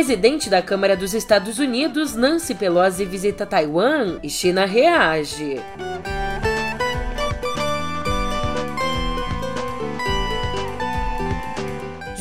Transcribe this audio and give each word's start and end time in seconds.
Presidente 0.00 0.48
da 0.48 0.62
Câmara 0.62 0.96
dos 0.96 1.12
Estados 1.12 1.58
Unidos, 1.58 2.14
Nancy 2.14 2.54
Pelosi, 2.54 3.04
visita 3.04 3.44
Taiwan 3.44 4.18
e 4.22 4.30
China 4.30 4.64
reage. 4.64 5.60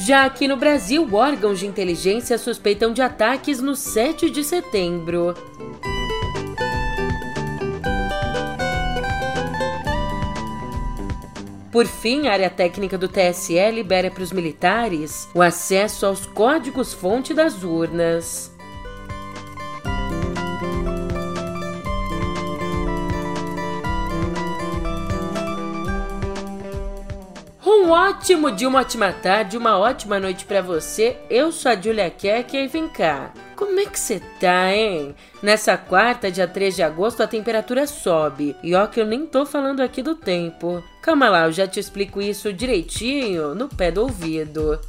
Já 0.06 0.26
aqui 0.26 0.46
no 0.46 0.58
Brasil, 0.58 1.08
órgãos 1.10 1.60
de 1.60 1.68
inteligência 1.68 2.38
suspeitam 2.38 2.92
de 2.92 3.02
ataques 3.02 3.62
no 3.62 3.74
7 3.78 4.30
de 4.30 4.44
setembro. 4.44 5.34
Por 11.72 11.86
fim, 11.86 12.28
a 12.28 12.32
área 12.32 12.50
técnica 12.50 12.98
do 12.98 13.08
TSE 13.08 13.72
libera 13.72 14.10
para 14.10 14.24
os 14.24 14.32
militares 14.32 15.30
o 15.36 15.42
acesso 15.42 16.06
aos 16.06 16.26
códigos-fonte 16.26 17.32
das 17.32 17.64
urnas. 17.64 18.52
Um 27.64 27.92
ótimo 27.92 28.52
dia, 28.52 28.68
uma 28.68 28.80
ótima 28.80 29.14
tarde, 29.14 29.56
uma 29.56 29.78
ótima 29.78 30.20
noite 30.20 30.46
para 30.46 30.62
você. 30.62 31.18
Eu 31.30 31.52
sou 31.52 31.72
a 31.72 31.76
Julia 31.76 32.10
Keck 32.10 32.58
e 32.58 32.68
vem 32.68 32.88
cá. 32.88 33.32
Como 33.60 33.78
é 33.78 33.86
que 33.86 34.00
você 34.00 34.22
tá, 34.40 34.74
hein? 34.74 35.14
Nessa 35.44 35.78
quarta, 35.78 36.32
dia 36.32 36.48
3 36.48 36.78
de 36.78 36.82
agosto, 36.82 37.22
a 37.22 37.28
temperatura 37.28 37.86
sobe. 37.86 38.56
E 38.64 38.74
ó 38.74 38.88
que 38.88 39.02
eu 39.02 39.06
nem 39.06 39.26
tô 39.26 39.46
falando 39.46 39.82
aqui 39.82 40.02
do 40.02 40.16
tempo. 40.16 40.82
Calma 41.02 41.28
lá, 41.28 41.46
eu 41.46 41.52
já 41.52 41.68
te 41.68 41.78
explico 41.78 42.22
isso 42.22 42.54
direitinho 42.54 43.54
no 43.54 43.68
pé 43.68 43.92
do 43.92 44.04
ouvido. 44.04 44.80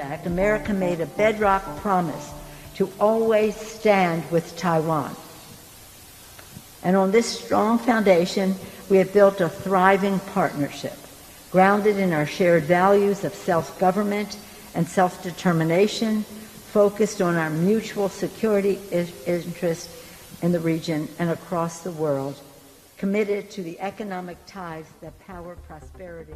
Act, 0.00 0.26
America 0.26 0.72
made 0.72 1.02
a 1.02 1.06
bedrock 1.06 1.62
promise 1.82 2.37
to 2.78 2.88
always 3.00 3.56
stand 3.56 4.22
with 4.30 4.56
Taiwan. 4.56 5.14
And 6.84 6.94
on 6.94 7.10
this 7.10 7.26
strong 7.26 7.76
foundation, 7.76 8.54
we 8.88 8.98
have 8.98 9.12
built 9.12 9.40
a 9.40 9.48
thriving 9.48 10.20
partnership 10.20 10.96
grounded 11.50 11.96
in 11.96 12.12
our 12.12 12.24
shared 12.24 12.62
values 12.62 13.24
of 13.24 13.34
self 13.34 13.76
government 13.80 14.38
and 14.76 14.86
self 14.86 15.20
determination, 15.24 16.22
focused 16.22 17.20
on 17.20 17.34
our 17.34 17.50
mutual 17.50 18.08
security 18.08 18.78
interests 19.26 19.92
in 20.40 20.52
the 20.52 20.60
region 20.60 21.08
and 21.18 21.30
across 21.30 21.80
the 21.80 21.90
world, 21.90 22.40
committed 22.96 23.50
to 23.50 23.62
the 23.64 23.80
economic 23.80 24.38
ties 24.46 24.86
that 25.00 25.18
power 25.26 25.56
prosperity 25.66 26.34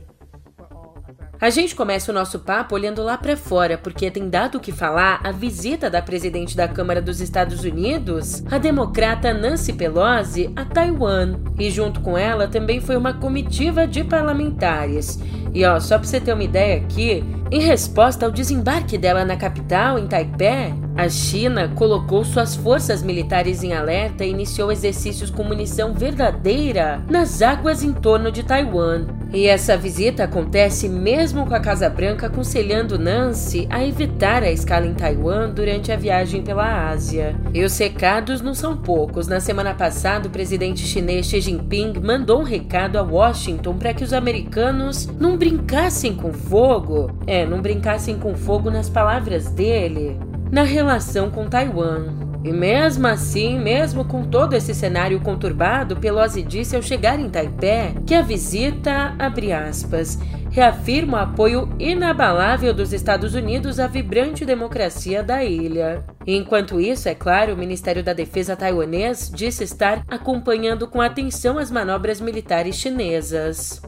A 1.43 1.51
gente 1.51 1.75
começa 1.75 2.13
o 2.13 2.15
nosso 2.15 2.39
papo 2.39 2.77
olhando 2.77 3.03
lá 3.03 3.19
para 3.19 3.37
fora, 3.37 3.77
porque 3.77 4.09
tem 4.13 4.29
dado 4.29 4.59
o 4.59 4.61
que 4.61 4.71
falar 4.71 5.21
a 5.25 5.33
visita 5.33 5.91
da 5.91 6.01
presidente 6.01 6.57
da 6.57 6.69
Câmara 6.69 7.03
dos 7.03 7.21
Estados 7.21 7.65
Unidos, 7.65 8.45
a 8.49 8.59
democrata 8.59 9.35
Nancy 9.35 9.73
Pelosi, 9.73 10.53
a 10.55 10.65
Taiwan. 10.65 11.41
E 11.59 11.69
junto 11.69 11.99
com 12.01 12.17
ela 12.17 12.47
também 12.47 12.81
foi 12.81 12.97
uma 12.97 13.15
comitiva 13.15 13.89
de 13.89 14.05
parlamentares. 14.05 15.19
E 15.53 15.65
ó, 15.65 15.81
só 15.81 15.99
para 15.99 16.07
você 16.07 16.21
ter 16.21 16.33
uma 16.33 16.45
ideia 16.45 16.77
aqui, 16.77 17.25
em 17.51 17.61
resposta 17.61 18.25
ao 18.25 18.31
desembarque 18.31 18.97
dela 18.97 19.25
na 19.25 19.37
capital, 19.37 19.99
em 19.99 20.07
Taipei, 20.07 20.73
a 20.97 21.09
China 21.09 21.73
colocou 21.75 22.25
suas 22.25 22.55
forças 22.55 23.03
militares 23.03 23.65
em 23.65 23.73
alerta 23.73 24.25
e 24.25 24.31
iniciou 24.31 24.71
exercícios 24.71 25.29
com 25.29 25.43
munição 25.43 25.93
verdadeira 25.93 27.03
nas 27.11 27.43
águas 27.43 27.83
em 27.83 27.93
torno 27.93 28.31
de 28.31 28.45
Taiwan. 28.45 29.22
E 29.33 29.47
essa 29.47 29.79
visita 29.79 30.25
acontece 30.25 30.89
mesmo 30.89 31.47
com 31.47 31.55
a 31.55 31.61
Casa 31.61 31.89
Branca 31.89 32.27
aconselhando 32.27 32.99
Nancy 32.99 33.67
a 33.71 33.83
evitar 33.83 34.43
a 34.43 34.51
escala 34.51 34.87
em 34.87 34.93
Taiwan 34.93 35.49
durante 35.49 35.91
a 35.91 35.97
viagem 35.97 36.43
pela 36.43 36.91
Ásia. 36.91 37.35
E 37.55 37.65
os 37.65 37.77
recados 37.79 38.43
não 38.43 38.53
são 38.53 38.77
poucos. 38.77 39.27
Na 39.27 39.41
semana 39.41 39.73
passada, 39.75 40.29
o 40.29 40.31
presidente 40.31 40.87
chinês 40.87 41.27
Xi 41.27 41.41
Jinping 41.41 41.95
mandou 42.03 42.41
um 42.41 42.45
recado 42.45 42.99
a 42.99 43.03
Washington 43.03 43.75
para 43.79 43.95
que 43.95 44.05
os 44.05 44.13
americanos 44.13 45.07
não 45.19 45.39
brincassem 45.39 46.15
com 46.15 46.31
fogo. 46.31 47.11
É, 47.27 47.47
não 47.47 47.63
brincassem 47.63 48.19
com 48.19 48.35
fogo 48.35 48.71
nas 48.71 48.91
palavras 48.91 49.49
dele 49.51 50.19
na 50.53 50.65
relação 50.65 51.31
com 51.31 51.49
Taiwan. 51.49 52.22
E 52.45 52.53
mesmo 52.53 53.07
assim, 53.07 53.59
mesmo 53.59 54.05
com 54.05 54.25
todo 54.25 54.55
esse 54.55 54.75
cenário 54.75 55.21
conturbado, 55.21 55.97
Pelosi 55.97 56.43
disse 56.43 56.75
ao 56.75 56.83
chegar 56.83 57.21
em 57.21 57.31
Taipei 57.31 57.95
que 58.05 58.15
a 58.15 58.23
visita, 58.23 59.15
abre 59.17 59.53
aspas, 59.53 60.19
reafirma 60.51 61.19
o 61.19 61.21
apoio 61.21 61.69
inabalável 61.79 62.75
dos 62.75 62.93
Estados 62.93 63.35
Unidos 63.35 63.79
à 63.79 63.87
vibrante 63.87 64.45
democracia 64.45 65.23
da 65.23 65.45
ilha. 65.45 66.05
Enquanto 66.27 66.81
isso, 66.81 67.09
é 67.09 67.15
claro, 67.15 67.55
o 67.55 67.57
Ministério 67.57 68.03
da 68.03 68.13
Defesa 68.13 68.57
taiwanês 68.57 69.31
disse 69.33 69.63
estar 69.63 70.05
acompanhando 70.09 70.89
com 70.89 71.01
atenção 71.01 71.59
as 71.59 71.71
manobras 71.71 72.21
militares 72.21 72.75
chinesas. 72.75 73.81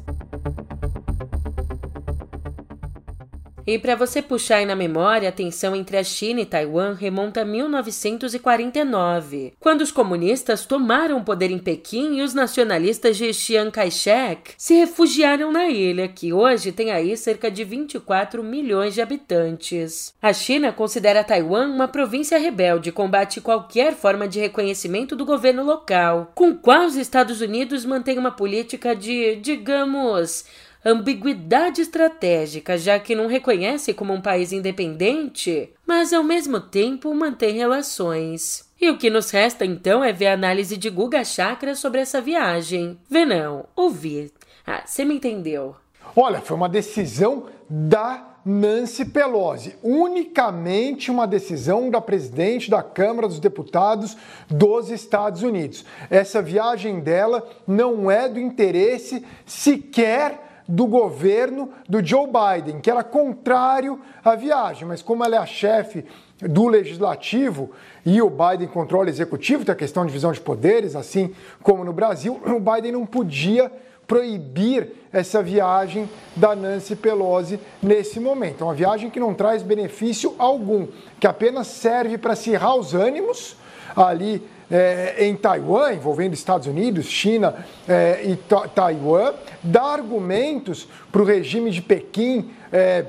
E 3.67 3.79
para 3.79 3.97
você 3.97 4.21
puxar 4.21 4.57
aí 4.57 4.67
na 4.67 4.77
memória, 4.77 5.31
a 5.31 5.33
tensão 5.33 5.75
entre 5.75 5.97
a 5.97 6.05
China 6.05 6.43
e 6.43 6.47
Taiwan 6.47 6.93
remonta 6.93 7.41
a 7.41 7.47
1949, 7.47 9.55
quando 9.59 9.81
os 9.81 9.91
comunistas 9.91 10.67
tomaram 10.67 11.17
o 11.17 11.25
poder 11.25 11.51
em 11.51 11.59
Pequim 11.59 12.19
e 12.19 12.23
os 12.23 12.35
nacionalistas 12.35 13.17
de 13.17 13.33
Chiang 13.33 13.71
Kai-shek 13.71 14.53
se 14.59 14.75
refugiaram 14.75 15.51
na 15.51 15.71
ilha, 15.71 16.07
que 16.09 16.31
hoje 16.31 16.73
tem 16.73 16.93
aí 16.93 17.17
cerca 17.17 17.51
de 17.51 17.65
24 17.65 18.45
milhões 18.45 18.93
de 18.93 19.01
habitantes. 19.01 20.13
A 20.21 20.35
China 20.35 20.71
considera 20.71 21.25
Taiwan 21.25 21.69
uma 21.69 21.89
província 21.89 22.39
rebelde 22.39 22.91
e 22.91 22.93
combate 22.93 23.41
qualquer 23.41 23.95
forma 23.95 24.29
de 24.29 24.41
reconhecimento 24.41 25.17
do 25.17 25.25
governo 25.25 25.65
local, 25.65 26.33
com 26.35 26.55
qual 26.55 26.85
os 26.85 26.97
Estados 26.97 27.41
Unidos 27.41 27.87
mantêm 27.87 28.19
uma 28.19 28.31
política 28.31 28.95
de, 28.95 29.37
digamos, 29.37 30.45
ambiguidade 30.85 31.81
estratégica, 31.81 32.77
já 32.77 32.99
que 32.99 33.15
não 33.15 33.27
reconhece 33.27 33.95
como 33.95 34.13
um 34.13 34.21
país 34.21 34.53
independente, 34.53 35.71
mas 35.87 36.13
ao 36.13 36.23
mesmo 36.23 36.61
tempo 36.61 37.15
mantém 37.15 37.55
relações. 37.55 38.69
E 38.81 38.91
o 38.91 38.99
que 38.99 39.09
nos 39.09 39.31
resta 39.31 39.65
então 39.65 40.05
é 40.05 40.13
ver 40.13 40.27
a 40.27 40.35
análise 40.35 40.77
de 40.77 40.91
Guga 40.91 41.25
Chakra 41.25 41.75
sobre 41.75 42.01
essa 42.01 42.21
viagem. 42.21 42.99
Ver 43.09 43.25
não, 43.25 43.65
ouvir. 43.75 44.31
Ah, 44.67 44.83
você 44.85 45.05
me 45.05 45.15
entendeu. 45.15 45.75
Olha, 46.15 46.41
foi 46.41 46.57
uma 46.57 46.69
decisão 46.69 47.47
da 47.69 48.35
Nancy 48.45 49.07
Pelosi, 49.07 49.75
unicamente 49.83 51.11
uma 51.11 51.27
decisão 51.27 51.89
da 51.89 51.99
presidente 51.99 52.71
da 52.71 52.83
Câmara 52.83 53.27
dos 53.27 53.41
Deputados 53.41 54.17
dos 54.51 54.91
Estados 54.91 55.43
Unidos. 55.43 55.85
Essa 56.11 56.43
viagem 56.43 57.01
dela 57.01 57.49
não 57.67 58.11
é 58.11 58.29
do 58.29 58.39
interesse 58.39 59.25
sequer 59.47 60.44
do 60.67 60.87
governo 60.87 61.71
do 61.89 62.05
Joe 62.05 62.27
Biden, 62.27 62.81
que 62.81 62.91
era 62.91 63.05
contrário 63.05 64.01
à 64.25 64.35
viagem, 64.35 64.87
mas 64.89 65.03
como 65.03 65.25
ela 65.25 65.37
é 65.37 65.39
a 65.39 65.47
chefe 65.47 66.05
do 66.41 66.67
legislativo 66.67 67.71
e 68.05 68.21
o 68.21 68.31
Biden 68.31 68.69
controla 68.69 69.07
o 69.07 69.09
executivo, 69.09 69.65
tem 69.65 69.73
a 69.73 69.77
questão 69.77 70.05
de 70.05 70.09
divisão 70.09 70.33
de 70.33 70.41
poderes, 70.41 70.97
assim 70.97 71.33
como 71.63 71.85
no 71.85 71.93
Brasil, 71.93 72.41
o 72.47 72.61
Biden 72.61 72.93
não 72.93 73.07
podia 73.07 73.71
proibir 74.07 74.93
essa 75.13 75.43
viagem 75.43 76.09
da 76.37 76.55
Nancy 76.55 76.95
Pelosi 76.95 77.59
nesse 77.83 78.21
momento. 78.21 78.63
É 78.63 78.67
uma 78.67 78.75
viagem 78.75 79.09
que 79.09 79.19
não 79.19 79.33
traz 79.33 79.63
benefício 79.63 80.35
algum, 80.39 80.87
que 81.19 81.27
apenas 81.27 81.69
serve 81.69 82.19
para 82.19 82.35
acirrar 82.35 82.77
os 82.77 82.93
ânimos 82.93 83.57
ali 83.97 84.43
é, 84.71 85.17
em 85.27 85.37
Taiwan, 85.37 85.93
envolvendo 85.93 86.35
Estados 86.35 86.67
Unidos, 86.67 87.07
China 87.07 87.55
é, 87.89 88.23
e 88.25 88.37
Taiwan, 88.75 89.33
dá 89.63 89.83
argumentos 89.83 90.89
para 91.13 91.23
o 91.23 91.25
regime 91.25 91.71
de 91.71 91.83
Pequim 91.83 92.51
é, 92.73 93.07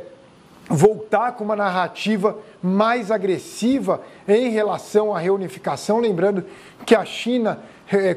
voltar 0.70 1.34
com 1.34 1.44
uma 1.44 1.56
narrativa 1.56 2.38
mais 2.62 3.12
agressiva 3.12 4.02
em 4.28 4.50
relação 4.50 5.16
à 5.16 5.20
reunificação, 5.20 6.00
lembrando 6.00 6.44
que 6.86 6.96
a 6.96 7.06
China 7.06 7.60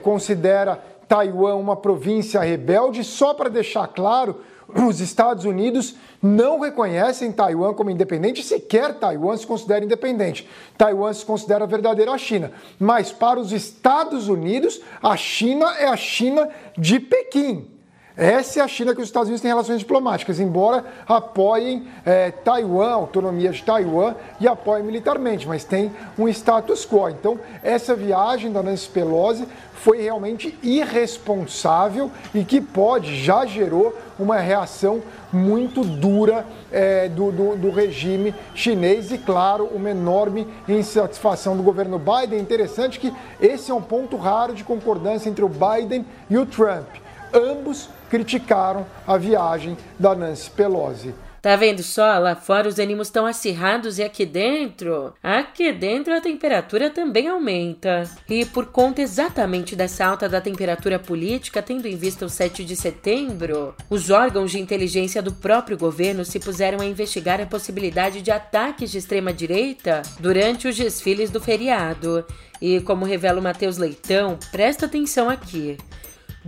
considera 0.03 0.83
Taiwan 1.07 1.57
uma 1.57 1.77
província 1.77 2.41
rebelde, 2.41 3.05
só 3.05 3.35
para 3.35 3.51
deixar 3.51 3.87
claro, 3.89 4.41
os 4.75 5.01
Estados 5.01 5.45
Unidos 5.45 5.95
não 6.23 6.61
reconhecem 6.61 7.33
Taiwan 7.33 7.73
como 7.73 7.91
independente, 7.91 8.43
sequer 8.43 8.95
Taiwan 8.95 9.37
se 9.37 9.47
considera 9.47 9.85
independente. 9.85 10.49
Taiwan 10.77 11.13
se 11.13 11.25
considera 11.25 11.67
verdadeira 11.67 12.17
China. 12.19 12.53
Mas 12.79 13.11
para 13.11 13.41
os 13.41 13.53
Estados 13.53 14.29
Unidos, 14.29 14.81
a 15.03 15.17
China 15.17 15.75
é 15.79 15.87
a 15.87 15.97
China 15.97 16.49
de 16.77 17.01
Pequim. 17.01 17.78
Essa 18.19 18.59
é 18.59 18.63
a 18.65 18.67
China 18.67 18.97
que 18.97 19.01
os 19.01 19.07
Estados 19.07 19.29
Unidos 19.29 19.41
têm 19.41 19.49
relações 19.49 19.79
diplomáticas, 19.79 20.41
embora 20.41 20.85
apoiem 21.07 21.87
é, 22.05 22.33
Taiwan, 22.33 22.91
autonomia 22.91 23.53
de 23.53 23.63
Taiwan, 23.63 24.17
e 24.41 24.49
apoiem 24.49 24.85
militarmente, 24.85 25.47
mas 25.47 25.63
tem 25.63 25.93
um 26.19 26.27
status 26.27 26.85
quo. 26.85 27.09
Então, 27.09 27.39
essa 27.63 27.95
viagem 27.95 28.51
da 28.51 28.61
Nancy 28.61 28.89
Pelosi 28.89 29.47
foi 29.73 30.03
realmente 30.03 30.59
irresponsável 30.65 32.11
e 32.35 32.45
que 32.45 32.61
pode, 32.61 33.23
já 33.23 33.47
gerou 33.47 33.97
uma 34.19 34.39
reação 34.39 35.01
muito 35.33 35.85
dura 35.85 36.45
é, 36.73 37.09
do, 37.09 37.31
do, 37.31 37.57
do, 37.57 37.71
regime 37.71 38.35
chinês 38.53 39.13
e, 39.13 39.19
claro, 39.19 39.67
uma 39.67 39.91
enorme 39.91 40.45
insatisfação 40.69 41.57
do 41.57 41.63
governo 41.63 42.01
Biden. 42.01 42.41
Interessante 42.41 42.99
que 42.99 43.15
esse 43.41 43.71
é 43.71 43.75
um 43.75 43.81
ponto 43.81 44.17
raro 44.17 44.55
de 44.55 44.65
concordância 44.65 45.29
entre 45.29 45.45
o 45.45 45.49
Biden 45.49 46.05
e 46.29 46.37
o 46.37 46.45
Trump. 46.45 46.89
Ambos 47.33 47.89
criticaram 48.09 48.87
a 49.07 49.17
viagem 49.17 49.77
da 49.99 50.15
Nancy 50.15 50.51
Pelosi. 50.51 51.15
Tá 51.41 51.55
vendo 51.55 51.83
só? 51.83 52.19
Lá 52.19 52.35
fora 52.35 52.69
os 52.69 52.79
ânimos 52.79 53.07
estão 53.07 53.25
acirrados 53.25 53.99
e 53.99 54.03
aqui 54.03 54.27
dentro? 54.27 55.15
Aqui 55.23 55.73
dentro 55.73 56.13
a 56.13 56.21
temperatura 56.21 56.91
também 56.91 57.29
aumenta. 57.29 58.03
E 58.29 58.45
por 58.45 58.67
conta 58.67 59.01
exatamente 59.01 59.77
dessa 59.77 60.05
alta 60.05 60.29
da 60.29 60.41
temperatura 60.41 60.99
política, 60.99 61.63
tendo 61.63 61.87
em 61.87 61.97
vista 61.97 62.27
o 62.27 62.29
7 62.29 62.65
de 62.65 62.75
setembro, 62.75 63.75
os 63.89 64.11
órgãos 64.11 64.51
de 64.51 64.59
inteligência 64.59 65.23
do 65.23 65.33
próprio 65.33 65.79
governo 65.79 66.25
se 66.25 66.41
puseram 66.41 66.81
a 66.81 66.87
investigar 66.87 67.41
a 67.41 67.47
possibilidade 67.47 68.21
de 68.21 68.33
ataques 68.33 68.91
de 68.91 68.99
extrema-direita 68.99 70.03
durante 70.19 70.67
os 70.67 70.77
desfiles 70.77 71.31
do 71.31 71.41
feriado. 71.41 72.27
E 72.61 72.81
como 72.81 73.05
revela 73.05 73.39
o 73.39 73.43
Matheus 73.43 73.79
Leitão, 73.79 74.37
presta 74.51 74.87
atenção 74.87 75.31
aqui 75.31 75.79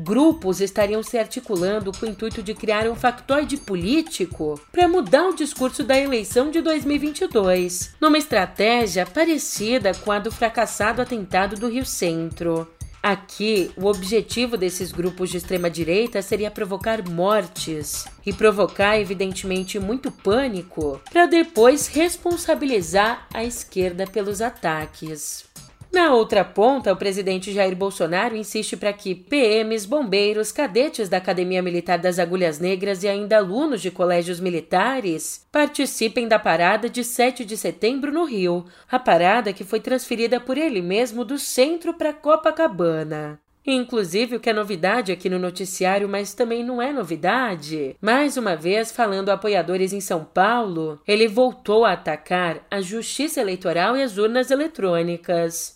grupos 0.02 0.60
estariam 0.60 1.02
se 1.02 1.18
articulando 1.18 1.92
com 1.92 2.06
o 2.06 2.08
intuito 2.08 2.42
de 2.42 2.54
criar 2.54 2.88
um 2.88 2.94
factoide 2.94 3.56
político 3.56 4.60
para 4.72 4.88
mudar 4.88 5.28
o 5.28 5.34
discurso 5.34 5.84
da 5.84 5.98
eleição 5.98 6.50
de 6.50 6.60
2022, 6.60 7.94
numa 8.00 8.18
estratégia 8.18 9.04
parecida 9.06 9.92
com 9.94 10.10
a 10.10 10.18
do 10.18 10.32
fracassado 10.32 11.02
atentado 11.02 11.56
do 11.56 11.68
Rio 11.68 11.84
Centro. 11.84 12.66
Aqui, 13.02 13.70
o 13.78 13.86
objetivo 13.86 14.58
desses 14.58 14.92
grupos 14.92 15.30
de 15.30 15.38
extrema-direita 15.38 16.20
seria 16.20 16.50
provocar 16.50 17.02
mortes 17.08 18.04
e 18.26 18.32
provocar, 18.32 18.98
evidentemente, 18.98 19.78
muito 19.78 20.10
pânico 20.10 21.00
para 21.10 21.24
depois 21.24 21.86
responsabilizar 21.86 23.26
a 23.32 23.42
esquerda 23.42 24.06
pelos 24.06 24.42
ataques. 24.42 25.48
Na 25.92 26.14
outra 26.14 26.44
ponta, 26.44 26.92
o 26.92 26.96
presidente 26.96 27.52
Jair 27.52 27.74
Bolsonaro 27.74 28.36
insiste 28.36 28.76
para 28.76 28.92
que 28.92 29.12
PMs, 29.12 29.84
bombeiros, 29.84 30.52
cadetes 30.52 31.08
da 31.08 31.16
Academia 31.16 31.60
Militar 31.60 31.98
das 31.98 32.20
Agulhas 32.20 32.60
Negras 32.60 33.02
e 33.02 33.08
ainda 33.08 33.38
alunos 33.38 33.82
de 33.82 33.90
colégios 33.90 34.38
militares 34.38 35.44
participem 35.50 36.28
da 36.28 36.38
parada 36.38 36.88
de 36.88 37.02
7 37.02 37.44
de 37.44 37.56
setembro 37.56 38.12
no 38.12 38.24
Rio, 38.24 38.64
a 38.88 39.00
parada 39.00 39.52
que 39.52 39.64
foi 39.64 39.80
transferida 39.80 40.38
por 40.38 40.56
ele 40.56 40.80
mesmo 40.80 41.24
do 41.24 41.38
centro 41.38 41.92
para 41.92 42.12
Copacabana. 42.12 43.40
Inclusive, 43.66 44.36
o 44.36 44.40
que 44.40 44.48
é 44.48 44.52
novidade 44.52 45.12
aqui 45.12 45.28
no 45.28 45.38
noticiário, 45.38 46.08
mas 46.08 46.32
também 46.32 46.64
não 46.64 46.80
é 46.80 46.92
novidade. 46.92 47.96
Mais 48.00 48.36
uma 48.36 48.56
vez, 48.56 48.90
falando 48.90 49.28
a 49.28 49.34
apoiadores 49.34 49.92
em 49.92 50.00
São 50.00 50.24
Paulo, 50.24 51.00
ele 51.06 51.28
voltou 51.28 51.84
a 51.84 51.92
atacar 51.92 52.66
a 52.70 52.80
justiça 52.80 53.40
eleitoral 53.40 53.96
e 53.96 54.02
as 54.02 54.16
urnas 54.16 54.50
eletrônicas. 54.50 55.74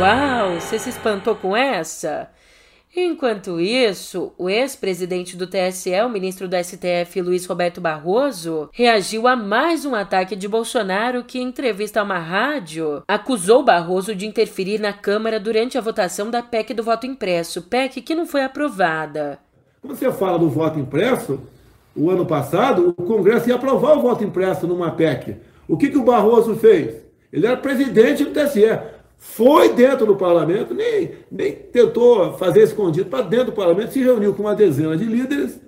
Uau, 0.00 0.54
você 0.58 0.78
se 0.78 0.90
espantou 0.90 1.36
com 1.36 1.56
essa? 1.56 2.28
Enquanto 2.96 3.60
isso, 3.60 4.32
o 4.38 4.48
ex-presidente 4.48 5.36
do 5.36 5.48
TSE, 5.48 6.00
o 6.06 6.08
ministro 6.08 6.46
do 6.46 6.54
STF 6.54 7.20
Luiz 7.20 7.44
Roberto 7.44 7.80
Barroso, 7.80 8.68
reagiu 8.72 9.26
a 9.26 9.34
mais 9.34 9.84
um 9.84 9.96
ataque 9.96 10.36
de 10.36 10.46
Bolsonaro 10.46 11.24
que, 11.24 11.40
em 11.40 11.48
entrevista 11.48 11.98
a 11.98 12.04
uma 12.04 12.20
rádio, 12.20 13.02
acusou 13.08 13.64
Barroso 13.64 14.14
de 14.14 14.28
interferir 14.28 14.78
na 14.78 14.92
Câmara 14.92 15.40
durante 15.40 15.76
a 15.76 15.80
votação 15.80 16.30
da 16.30 16.40
PEC 16.40 16.72
do 16.72 16.84
voto 16.84 17.04
impresso, 17.04 17.62
PEC 17.62 18.00
que 18.00 18.14
não 18.14 18.26
foi 18.26 18.44
aprovada. 18.44 19.40
Quando 19.82 19.96
você 19.96 20.12
fala 20.12 20.38
do 20.38 20.48
voto 20.48 20.78
impresso, 20.78 21.40
o 21.96 22.08
ano 22.10 22.24
passado, 22.24 22.94
o 22.96 23.02
Congresso 23.02 23.48
ia 23.48 23.56
aprovar 23.56 23.98
o 23.98 24.02
voto 24.02 24.22
impresso 24.22 24.68
numa 24.68 24.92
PEC. 24.92 25.34
O 25.66 25.76
que, 25.76 25.88
que 25.88 25.98
o 25.98 26.04
Barroso 26.04 26.54
fez? 26.54 27.02
Ele 27.32 27.44
era 27.44 27.56
presidente 27.56 28.24
do 28.24 28.30
TSE 28.30 28.62
foi 29.16 29.72
dentro 29.72 30.06
do 30.06 30.16
parlamento, 30.16 30.74
nem, 30.74 31.12
nem 31.30 31.52
tentou 31.52 32.34
fazer 32.34 32.62
escondido 32.62 33.08
para 33.08 33.22
dentro 33.22 33.46
do 33.46 33.52
parlamento, 33.52 33.92
se 33.92 34.02
reuniu 34.02 34.34
com 34.34 34.42
uma 34.42 34.54
dezena 34.54 34.96
de 34.96 35.04
líderes 35.04 35.60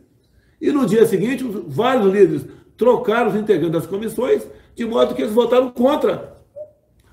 e 0.60 0.70
no 0.72 0.86
dia 0.86 1.06
seguinte 1.06 1.44
vários 1.66 2.06
líderes 2.12 2.46
trocaram 2.76 3.30
os 3.30 3.36
integrantes 3.36 3.72
das 3.72 3.86
comissões, 3.86 4.46
de 4.74 4.84
modo 4.84 5.14
que 5.14 5.22
eles 5.22 5.32
votaram 5.32 5.70
contra 5.70 6.36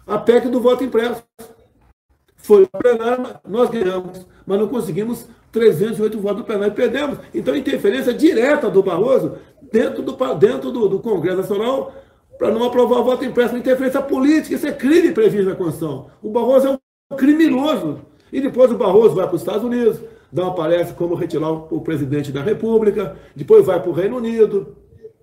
a 0.06 0.18
PEC 0.18 0.50
do 0.50 0.60
voto 0.60 0.84
impresso. 0.84 1.24
Foi 2.36 2.68
para 2.68 2.82
plenário, 2.82 3.40
nós 3.48 3.70
ganhamos, 3.70 4.26
mas 4.46 4.60
não 4.60 4.68
conseguimos 4.68 5.26
308 5.52 6.20
votos 6.20 6.38
do 6.40 6.44
plenário 6.44 6.74
e 6.74 6.76
perdemos. 6.76 7.18
Então, 7.34 7.56
interferência 7.56 8.14
direta 8.14 8.70
do 8.70 8.84
Barroso 8.84 9.38
dentro 9.72 10.02
do, 10.02 10.14
dentro 10.36 10.72
do, 10.72 10.90
do 10.90 11.00
Congresso 11.00 11.38
Nacional 11.38 11.94
para 12.44 12.52
não 12.52 12.66
aprovar 12.66 13.00
o 13.00 13.06
voto 13.06 13.24
impresso, 13.24 13.56
interferência 13.56 14.02
política, 14.02 14.54
isso 14.54 14.68
é 14.68 14.74
crime 14.74 15.14
previsto 15.14 15.50
na 15.50 15.56
Constituição. 15.56 16.08
O 16.22 16.30
Barroso 16.30 16.68
é 16.68 16.72
um 16.72 17.16
criminoso. 17.16 18.00
E 18.34 18.42
depois 18.42 18.70
o 18.70 18.78
Barroso 18.78 19.16
vai 19.16 19.26
para 19.26 19.36
os 19.36 19.42
Estados 19.42 19.64
Unidos, 19.64 20.02
dá 20.30 20.44
uma 20.44 20.54
palestra 20.54 20.94
como 20.94 21.16
retirar 21.16 21.50
o 21.50 21.80
presidente 21.80 22.34
da 22.34 22.42
República, 22.42 23.16
depois 23.34 23.66
vai 23.66 23.80
para 23.80 23.90
o 23.90 23.94
Reino 23.94 24.18
Unido, 24.18 24.76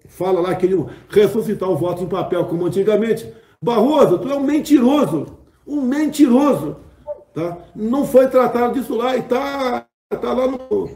fala 0.08 0.40
lá 0.40 0.54
que 0.54 0.64
ele 0.64 0.82
ressuscitar 1.10 1.68
o 1.68 1.76
voto 1.76 2.02
em 2.02 2.08
papel 2.08 2.46
como 2.46 2.64
antigamente. 2.64 3.30
Barroso, 3.62 4.18
tu 4.18 4.30
é 4.30 4.34
um 4.34 4.40
mentiroso, 4.40 5.26
um 5.66 5.82
mentiroso. 5.82 6.76
Tá? 7.34 7.58
Não 7.76 8.06
foi 8.06 8.28
tratado 8.28 8.80
disso 8.80 8.96
lá 8.96 9.14
e 9.14 9.20
está 9.20 9.84
tá 10.08 10.32
lá 10.32 10.46
no, 10.46 10.88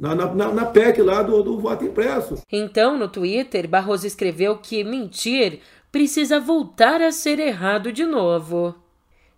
na, 0.00 0.14
na, 0.14 0.52
na 0.52 0.64
PEC 0.64 1.02
lá 1.02 1.22
do, 1.22 1.42
do 1.42 1.58
voto 1.58 1.84
impresso. 1.84 2.42
Então, 2.50 2.96
no 2.96 3.06
Twitter, 3.06 3.68
Barroso 3.68 4.06
escreveu 4.06 4.56
que 4.56 4.82
mentir 4.82 5.60
precisa 5.92 6.40
voltar 6.40 7.02
a 7.02 7.12
ser 7.12 7.38
errado 7.38 7.92
de 7.92 8.06
novo. 8.06 8.74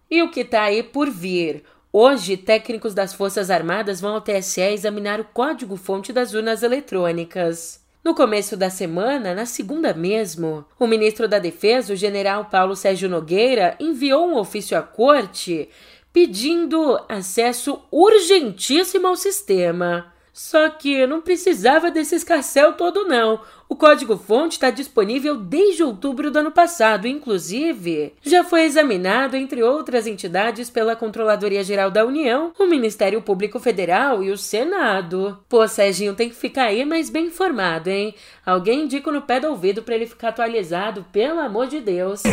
E 0.08 0.22
o 0.22 0.30
que 0.30 0.40
está 0.40 0.62
aí 0.62 0.82
por 0.84 1.10
vir? 1.10 1.64
Hoje, 1.92 2.36
técnicos 2.36 2.94
das 2.94 3.12
Forças 3.12 3.50
Armadas 3.50 4.00
vão 4.00 4.14
ao 4.14 4.20
TSE 4.20 4.60
examinar 4.60 5.20
o 5.20 5.24
código-fonte 5.24 6.12
das 6.12 6.32
urnas 6.32 6.62
eletrônicas. 6.62 7.82
No 8.04 8.14
começo 8.14 8.56
da 8.56 8.70
semana, 8.70 9.34
na 9.34 9.46
segunda 9.46 9.92
mesmo, 9.92 10.64
o 10.78 10.86
ministro 10.86 11.26
da 11.26 11.38
Defesa, 11.38 11.92
o 11.92 11.96
general 11.96 12.46
Paulo 12.46 12.76
Sérgio 12.76 13.08
Nogueira, 13.08 13.76
enviou 13.80 14.28
um 14.28 14.36
ofício 14.36 14.78
à 14.78 14.82
corte 14.82 15.68
pedindo 16.12 17.00
acesso 17.08 17.80
urgentíssimo 17.90 19.08
ao 19.08 19.16
sistema. 19.16 20.11
Só 20.32 20.70
que 20.70 20.96
não 21.06 21.20
precisava 21.20 21.90
desse 21.90 22.14
escarcel 22.14 22.72
todo 22.72 23.06
não. 23.06 23.40
O 23.72 23.74
código-fonte 23.74 24.56
está 24.56 24.68
disponível 24.68 25.34
desde 25.34 25.82
outubro 25.82 26.30
do 26.30 26.40
ano 26.40 26.50
passado, 26.50 27.08
inclusive 27.08 28.12
já 28.22 28.44
foi 28.44 28.64
examinado, 28.64 29.34
entre 29.34 29.62
outras 29.62 30.06
entidades, 30.06 30.68
pela 30.68 30.94
Controladoria 30.94 31.64
Geral 31.64 31.90
da 31.90 32.04
União, 32.04 32.52
o 32.58 32.66
Ministério 32.66 33.22
Público 33.22 33.58
Federal 33.58 34.22
e 34.22 34.30
o 34.30 34.36
Senado. 34.36 35.38
Pô, 35.48 35.66
Serginho 35.66 36.14
tem 36.14 36.28
que 36.28 36.34
ficar 36.34 36.64
aí 36.64 36.84
mais 36.84 37.08
bem 37.08 37.28
informado, 37.28 37.88
hein? 37.88 38.14
Alguém 38.44 38.82
indica 38.82 39.10
no 39.10 39.22
pé 39.22 39.40
do 39.40 39.48
ouvido 39.48 39.82
para 39.82 39.94
ele 39.94 40.06
ficar 40.06 40.28
atualizado, 40.28 41.06
pelo 41.10 41.40
amor 41.40 41.66
de 41.66 41.80
Deus. 41.80 42.24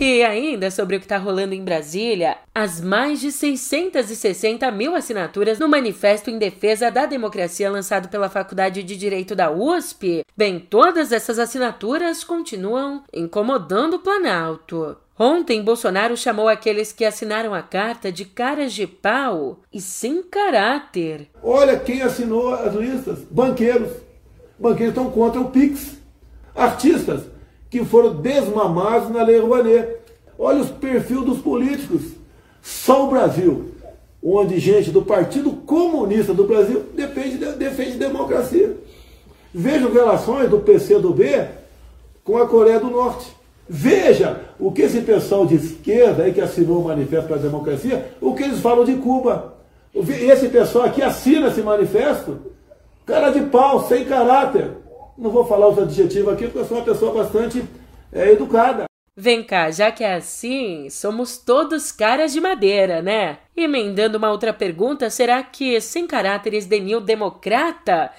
E 0.00 0.22
ainda 0.24 0.68
sobre 0.68 0.96
o 0.96 0.98
que 0.98 1.04
está 1.04 1.16
rolando 1.16 1.54
em 1.54 1.62
Brasília, 1.62 2.36
as 2.52 2.80
mais 2.80 3.20
de 3.20 3.30
660 3.30 4.68
mil 4.72 4.96
assinaturas 4.96 5.60
no 5.60 5.68
Manifesto 5.68 6.28
em 6.28 6.38
Defesa 6.38 6.90
da 6.90 7.06
Democracia 7.06 7.70
lançado 7.70 8.08
pela 8.08 8.28
Faculdade 8.28 8.82
de 8.82 8.96
Direito 8.96 9.36
da 9.36 9.52
USP, 9.52 10.24
bem, 10.36 10.58
todas 10.82 11.12
essas 11.12 11.38
assinaturas 11.38 12.24
continuam 12.24 13.04
incomodando 13.14 13.94
o 13.94 13.98
Planalto. 14.00 14.96
Ontem, 15.16 15.62
Bolsonaro 15.62 16.16
chamou 16.16 16.48
aqueles 16.48 16.92
que 16.92 17.04
assinaram 17.04 17.54
a 17.54 17.62
carta 17.62 18.10
de 18.10 18.24
caras 18.24 18.72
de 18.72 18.84
pau 18.84 19.60
e 19.72 19.80
sem 19.80 20.24
caráter. 20.24 21.28
Olha 21.40 21.78
quem 21.78 22.02
assinou 22.02 22.52
as 22.52 22.74
listas: 22.74 23.20
banqueiros. 23.30 23.92
Banqueiros 24.58 24.96
estão 24.96 25.08
contra 25.12 25.40
o 25.40 25.52
Pix. 25.52 25.98
Artistas 26.52 27.22
que 27.70 27.84
foram 27.84 28.16
desmamados 28.16 29.08
na 29.08 29.22
Lei 29.22 29.38
Rouanet. 29.38 29.98
Olha 30.36 30.62
os 30.62 30.70
perfis 30.70 31.22
dos 31.22 31.38
políticos. 31.38 32.02
Só 32.60 33.06
o 33.06 33.10
Brasil, 33.10 33.72
onde 34.20 34.58
gente 34.58 34.90
do 34.90 35.02
Partido 35.02 35.52
Comunista 35.52 36.34
do 36.34 36.42
Brasil 36.42 36.84
defende 36.96 37.98
democracia. 37.98 38.76
Veja 39.54 39.86
as 39.86 39.92
relações 39.92 40.48
do 40.48 40.60
PCdoB 40.60 41.48
com 42.24 42.38
a 42.38 42.46
Coreia 42.46 42.80
do 42.80 42.90
Norte. 42.90 43.30
Veja 43.68 44.40
o 44.58 44.72
que 44.72 44.82
esse 44.82 45.00
pessoal 45.02 45.46
de 45.46 45.54
esquerda 45.56 46.24
aí 46.24 46.32
que 46.32 46.40
assinou 46.40 46.80
o 46.80 46.84
Manifesto 46.84 47.26
para 47.26 47.36
a 47.36 47.40
Democracia, 47.40 48.12
o 48.20 48.34
que 48.34 48.42
eles 48.42 48.60
falam 48.60 48.84
de 48.84 48.94
Cuba. 48.96 49.54
Esse 49.94 50.48
pessoal 50.48 50.86
aqui 50.86 51.02
assina 51.02 51.48
esse 51.48 51.60
manifesto, 51.60 52.52
cara 53.04 53.30
de 53.30 53.42
pau, 53.42 53.86
sem 53.86 54.04
caráter. 54.04 54.70
Não 55.18 55.30
vou 55.30 55.44
falar 55.44 55.68
os 55.68 55.78
adjetivos 55.78 56.32
aqui 56.32 56.44
porque 56.44 56.58
eu 56.58 56.64
sou 56.64 56.78
uma 56.78 56.84
pessoa 56.84 57.12
bastante 57.12 57.62
é, 58.10 58.32
educada. 58.32 58.84
Vem 59.14 59.44
cá, 59.44 59.70
já 59.70 59.92
que 59.92 60.02
é 60.02 60.14
assim, 60.14 60.88
somos 60.88 61.36
todos 61.36 61.92
caras 61.92 62.32
de 62.32 62.40
madeira, 62.40 63.02
né? 63.02 63.40
Emendando 63.54 64.16
uma 64.16 64.30
outra 64.30 64.54
pergunta, 64.54 65.10
será 65.10 65.42
que 65.42 65.78
sem 65.82 66.06
caráteres 66.06 66.64
Denil 66.64 66.98
democrata? 66.98 68.10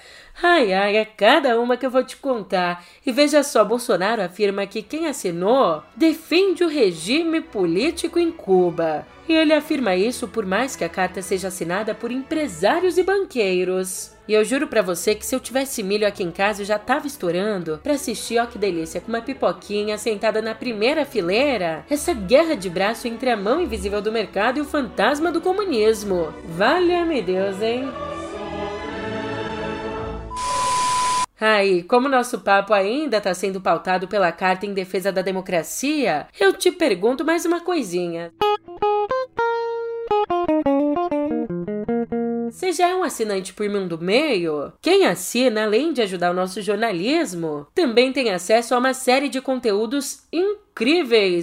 Ai, 0.42 0.72
ai, 0.72 0.96
é 0.96 1.04
cada 1.04 1.58
uma 1.60 1.76
que 1.76 1.86
eu 1.86 1.90
vou 1.90 2.02
te 2.02 2.16
contar. 2.16 2.84
E 3.06 3.12
veja 3.12 3.42
só, 3.42 3.64
Bolsonaro 3.64 4.20
afirma 4.20 4.66
que 4.66 4.82
quem 4.82 5.06
assinou 5.06 5.82
defende 5.96 6.64
o 6.64 6.68
regime 6.68 7.40
político 7.40 8.18
em 8.18 8.30
Cuba. 8.32 9.06
E 9.28 9.32
ele 9.32 9.54
afirma 9.54 9.94
isso 9.94 10.28
por 10.28 10.44
mais 10.44 10.76
que 10.76 10.84
a 10.84 10.88
carta 10.88 11.22
seja 11.22 11.48
assinada 11.48 11.94
por 11.94 12.10
empresários 12.10 12.98
e 12.98 13.02
banqueiros. 13.02 14.12
E 14.28 14.34
eu 14.34 14.44
juro 14.44 14.66
para 14.66 14.82
você 14.82 15.14
que 15.14 15.24
se 15.24 15.34
eu 15.34 15.40
tivesse 15.40 15.82
milho 15.82 16.06
aqui 16.06 16.22
em 16.22 16.30
casa 16.30 16.62
eu 16.62 16.66
já 16.66 16.78
tava 16.78 17.06
estourando 17.06 17.78
para 17.82 17.94
assistir, 17.94 18.38
ó 18.38 18.46
que 18.46 18.58
delícia, 18.58 19.00
com 19.00 19.08
uma 19.08 19.22
pipoquinha 19.22 19.96
sentada 19.96 20.42
na 20.42 20.54
primeira 20.54 21.06
fileira. 21.06 21.86
Essa 21.88 22.12
guerra 22.12 22.54
de 22.54 22.68
braço 22.68 23.06
entre 23.06 23.30
a 23.30 23.36
mão 23.36 23.62
invisível 23.62 24.02
do 24.02 24.12
mercado 24.12 24.58
e 24.58 24.62
o 24.62 24.66
fantasma 24.66 25.30
do 25.30 25.40
comunismo. 25.40 26.34
Valha-me 26.44 27.22
Deus, 27.22 27.62
hein? 27.62 27.90
Aí, 31.40 31.82
como 31.82 32.08
nosso 32.08 32.40
papo 32.40 32.72
ainda 32.72 33.18
está 33.18 33.34
sendo 33.34 33.60
pautado 33.60 34.08
pela 34.08 34.32
Carta 34.32 34.64
em 34.64 34.72
Defesa 34.72 35.12
da 35.12 35.20
Democracia, 35.20 36.26
eu 36.40 36.52
te 36.52 36.72
pergunto 36.72 37.24
mais 37.24 37.44
uma 37.44 37.60
coisinha. 37.60 38.32
Você 42.50 42.72
já 42.72 42.88
é 42.88 42.94
um 42.94 43.02
assinante 43.02 43.52
por 43.52 43.68
Mundo 43.68 43.98
Meio? 43.98 44.72
Quem 44.80 45.06
assina, 45.06 45.64
além 45.64 45.92
de 45.92 46.02
ajudar 46.02 46.30
o 46.30 46.34
nosso 46.34 46.62
jornalismo, 46.62 47.66
também 47.74 48.12
tem 48.12 48.30
acesso 48.30 48.74
a 48.74 48.78
uma 48.78 48.94
série 48.94 49.28
de 49.28 49.40
conteúdos 49.40 50.22
incríveis, 50.32 50.63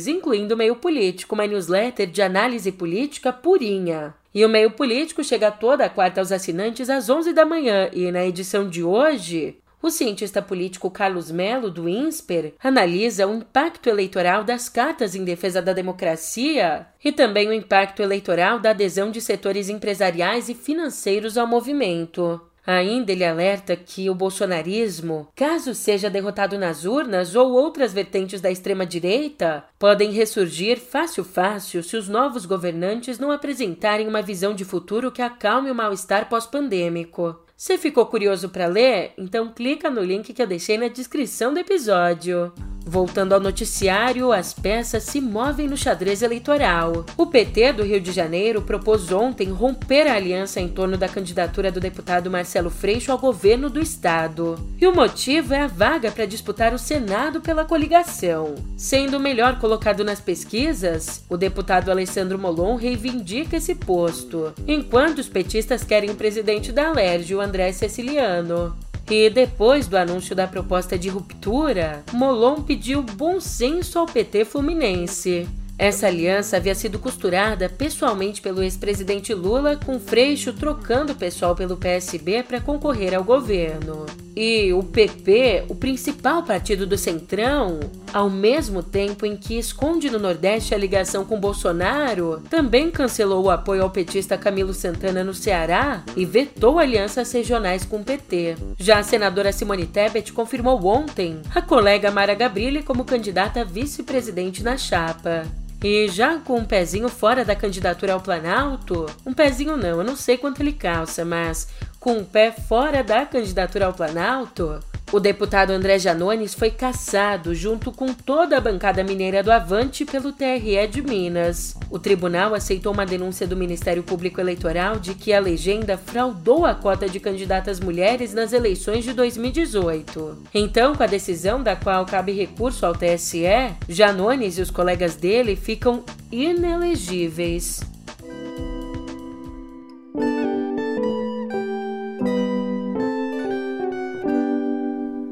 incluindo 0.07 0.55
o 0.55 0.57
Meio 0.57 0.75
Político, 0.75 1.35
uma 1.35 1.47
newsletter 1.47 2.05
de 2.05 2.21
análise 2.21 2.71
política 2.71 3.31
purinha. 3.31 4.13
E 4.33 4.45
o 4.45 4.49
Meio 4.49 4.71
Político 4.71 5.23
chega 5.23 5.49
toda 5.49 5.89
quarta 5.89 6.19
aos 6.19 6.31
assinantes 6.31 6.89
às 6.89 7.09
11 7.09 7.31
da 7.31 7.45
manhã 7.45 7.89
e 7.93 8.11
na 8.11 8.25
edição 8.25 8.69
de 8.69 8.83
hoje 8.83 9.57
o 9.81 9.89
cientista 9.89 10.41
político 10.41 10.91
Carlos 10.91 11.31
Melo, 11.31 11.71
do 11.71 11.89
INSPER, 11.89 12.53
analisa 12.63 13.25
o 13.25 13.33
impacto 13.33 13.89
eleitoral 13.89 14.43
das 14.43 14.69
cartas 14.69 15.15
em 15.15 15.23
defesa 15.23 15.59
da 15.59 15.73
democracia 15.73 16.85
e 17.03 17.11
também 17.11 17.47
o 17.47 17.53
impacto 17.53 18.01
eleitoral 18.01 18.59
da 18.59 18.69
adesão 18.69 19.09
de 19.09 19.19
setores 19.19 19.69
empresariais 19.69 20.49
e 20.49 20.53
financeiros 20.53 21.35
ao 21.35 21.47
movimento. 21.47 22.39
Ainda 22.65 23.11
ele 23.11 23.25
alerta 23.25 23.75
que 23.75 24.09
o 24.09 24.15
bolsonarismo, 24.15 25.27
caso 25.35 25.73
seja 25.73 26.09
derrotado 26.09 26.57
nas 26.57 26.85
urnas 26.85 27.35
ou 27.35 27.51
outras 27.51 27.91
vertentes 27.91 28.39
da 28.39 28.51
extrema-direita, 28.51 29.63
podem 29.79 30.11
ressurgir 30.11 30.79
fácil 30.79 31.23
fácil 31.23 31.81
se 31.81 31.97
os 31.97 32.07
novos 32.07 32.45
governantes 32.45 33.17
não 33.17 33.31
apresentarem 33.31 34.07
uma 34.07 34.21
visão 34.21 34.53
de 34.53 34.63
futuro 34.63 35.11
que 35.11 35.21
acalme 35.21 35.71
o 35.71 35.75
mal-estar 35.75 36.29
pós-pandêmico. 36.29 37.39
Se 37.57 37.77
ficou 37.77 38.05
curioso 38.05 38.49
para 38.49 38.67
ler? 38.67 39.13
Então 39.17 39.51
clica 39.53 39.89
no 39.89 40.01
link 40.01 40.33
que 40.33 40.41
eu 40.41 40.47
deixei 40.47 40.77
na 40.77 40.87
descrição 40.87 41.53
do 41.53 41.59
episódio. 41.59 42.51
Voltando 42.85 43.33
ao 43.33 43.39
noticiário, 43.39 44.31
as 44.31 44.53
peças 44.53 45.03
se 45.03 45.21
movem 45.21 45.67
no 45.67 45.77
xadrez 45.77 46.21
eleitoral. 46.21 47.05
O 47.15 47.27
PT 47.27 47.73
do 47.73 47.83
Rio 47.83 48.01
de 48.01 48.11
Janeiro 48.11 48.61
propôs 48.61 49.11
ontem 49.11 49.49
romper 49.49 50.07
a 50.07 50.15
aliança 50.15 50.59
em 50.59 50.67
torno 50.67 50.97
da 50.97 51.07
candidatura 51.07 51.71
do 51.71 51.79
deputado 51.79 52.29
Marcelo 52.29 52.69
Freixo 52.69 53.11
ao 53.11 53.17
governo 53.17 53.69
do 53.69 53.79
estado. 53.79 54.55
E 54.79 54.87
o 54.87 54.95
motivo 54.95 55.53
é 55.53 55.61
a 55.61 55.67
vaga 55.67 56.11
para 56.11 56.25
disputar 56.25 56.73
o 56.73 56.79
Senado 56.79 57.39
pela 57.39 57.65
coligação. 57.65 58.55
Sendo 58.75 59.17
o 59.17 59.21
melhor 59.21 59.59
colocado 59.59 60.03
nas 60.03 60.19
pesquisas, 60.19 61.23
o 61.29 61.37
deputado 61.37 61.91
Alessandro 61.91 62.39
Molon 62.39 62.75
reivindica 62.75 63.57
esse 63.57 63.75
posto, 63.75 64.53
enquanto 64.67 65.19
os 65.19 65.29
petistas 65.29 65.83
querem 65.83 66.09
o 66.09 66.15
presidente 66.15 66.71
da 66.71 66.87
Alerj, 66.87 67.35
o 67.35 67.41
André 67.41 67.71
Ceciliano. 67.71 68.75
E 69.09 69.29
depois 69.29 69.87
do 69.87 69.97
anúncio 69.97 70.35
da 70.35 70.47
proposta 70.47 70.97
de 70.97 71.09
ruptura, 71.09 72.03
Molon 72.13 72.61
pediu 72.61 73.01
bom 73.01 73.39
senso 73.39 73.99
ao 73.99 74.05
PT 74.05 74.45
fluminense. 74.45 75.47
Essa 75.77 76.07
aliança 76.07 76.57
havia 76.57 76.75
sido 76.75 76.99
costurada 76.99 77.67
pessoalmente 77.67 78.39
pelo 78.39 78.61
ex-presidente 78.61 79.33
Lula, 79.33 79.77
com 79.83 79.99
Freixo 79.99 80.53
trocando 80.53 81.13
o 81.13 81.15
pessoal 81.15 81.55
pelo 81.55 81.75
PSB 81.75 82.43
para 82.43 82.61
concorrer 82.61 83.15
ao 83.15 83.23
governo. 83.23 84.05
E 84.35 84.71
o 84.71 84.81
PP, 84.81 85.65
o 85.67 85.75
principal 85.75 86.43
partido 86.43 86.87
do 86.87 86.97
Centrão, 86.97 87.79
ao 88.13 88.29
mesmo 88.29 88.81
tempo 88.81 89.25
em 89.25 89.35
que 89.35 89.57
esconde 89.57 90.09
no 90.09 90.19
Nordeste 90.19 90.73
a 90.73 90.77
ligação 90.77 91.25
com 91.25 91.39
Bolsonaro, 91.39 92.41
também 92.49 92.89
cancelou 92.89 93.43
o 93.43 93.49
apoio 93.49 93.83
ao 93.83 93.89
petista 93.89 94.37
Camilo 94.37 94.73
Santana 94.73 95.23
no 95.23 95.33
Ceará 95.33 96.03
e 96.15 96.25
vetou 96.25 96.79
alianças 96.79 97.31
regionais 97.31 97.83
com 97.83 97.97
o 97.97 98.03
PT. 98.03 98.55
Já 98.77 98.99
a 98.99 99.03
senadora 99.03 99.51
Simone 99.51 99.85
Tebet 99.85 100.31
confirmou 100.31 100.85
ontem 100.85 101.41
a 101.53 101.61
colega 101.61 102.11
Mara 102.11 102.33
Gabrilli 102.33 102.83
como 102.83 103.03
candidata 103.03 103.61
a 103.61 103.65
vice-presidente 103.65 104.63
na 104.63 104.77
chapa. 104.77 105.43
E 105.83 106.07
já 106.07 106.37
com 106.37 106.57
um 106.57 106.65
pezinho 106.65 107.09
fora 107.09 107.43
da 107.43 107.55
candidatura 107.55 108.13
ao 108.13 108.21
Planalto, 108.21 109.07
um 109.25 109.33
pezinho 109.33 109.75
não, 109.75 109.89
eu 109.89 110.03
não 110.03 110.15
sei 110.15 110.37
quanto 110.37 110.61
ele 110.61 110.73
calça, 110.73 111.25
mas 111.25 111.67
com 112.01 112.13
um 112.13 112.25
pé 112.25 112.51
fora 112.51 113.03
da 113.03 113.27
candidatura 113.27 113.85
ao 113.85 113.93
Planalto, 113.93 114.79
o 115.11 115.19
deputado 115.19 115.69
André 115.69 115.99
Janones 115.99 116.53
foi 116.55 116.71
cassado 116.71 117.53
junto 117.53 117.91
com 117.91 118.11
toda 118.11 118.57
a 118.57 118.61
bancada 118.61 119.03
mineira 119.03 119.43
do 119.43 119.51
Avante 119.51 120.03
pelo 120.03 120.31
TRE 120.31 120.87
de 120.89 121.01
Minas. 121.01 121.75
O 121.91 121.99
tribunal 121.99 122.55
aceitou 122.55 122.91
uma 122.91 123.05
denúncia 123.05 123.45
do 123.45 123.55
Ministério 123.55 124.01
Público 124.01 124.41
Eleitoral 124.41 124.97
de 124.97 125.13
que 125.13 125.31
a 125.31 125.39
legenda 125.39 125.95
fraudou 125.95 126.65
a 126.65 126.73
cota 126.73 127.07
de 127.07 127.19
candidatas 127.19 127.79
mulheres 127.79 128.33
nas 128.33 128.51
eleições 128.51 129.03
de 129.03 129.13
2018. 129.13 130.43
Então, 130.55 130.95
com 130.95 131.03
a 131.03 131.07
decisão 131.07 131.61
da 131.61 131.75
qual 131.75 132.03
cabe 132.05 132.31
recurso 132.31 132.83
ao 132.83 132.95
TSE, 132.95 133.43
Janones 133.87 134.57
e 134.57 134.61
os 134.61 134.71
colegas 134.71 135.15
dele 135.17 135.55
ficam 135.55 136.03
inelegíveis. 136.31 137.90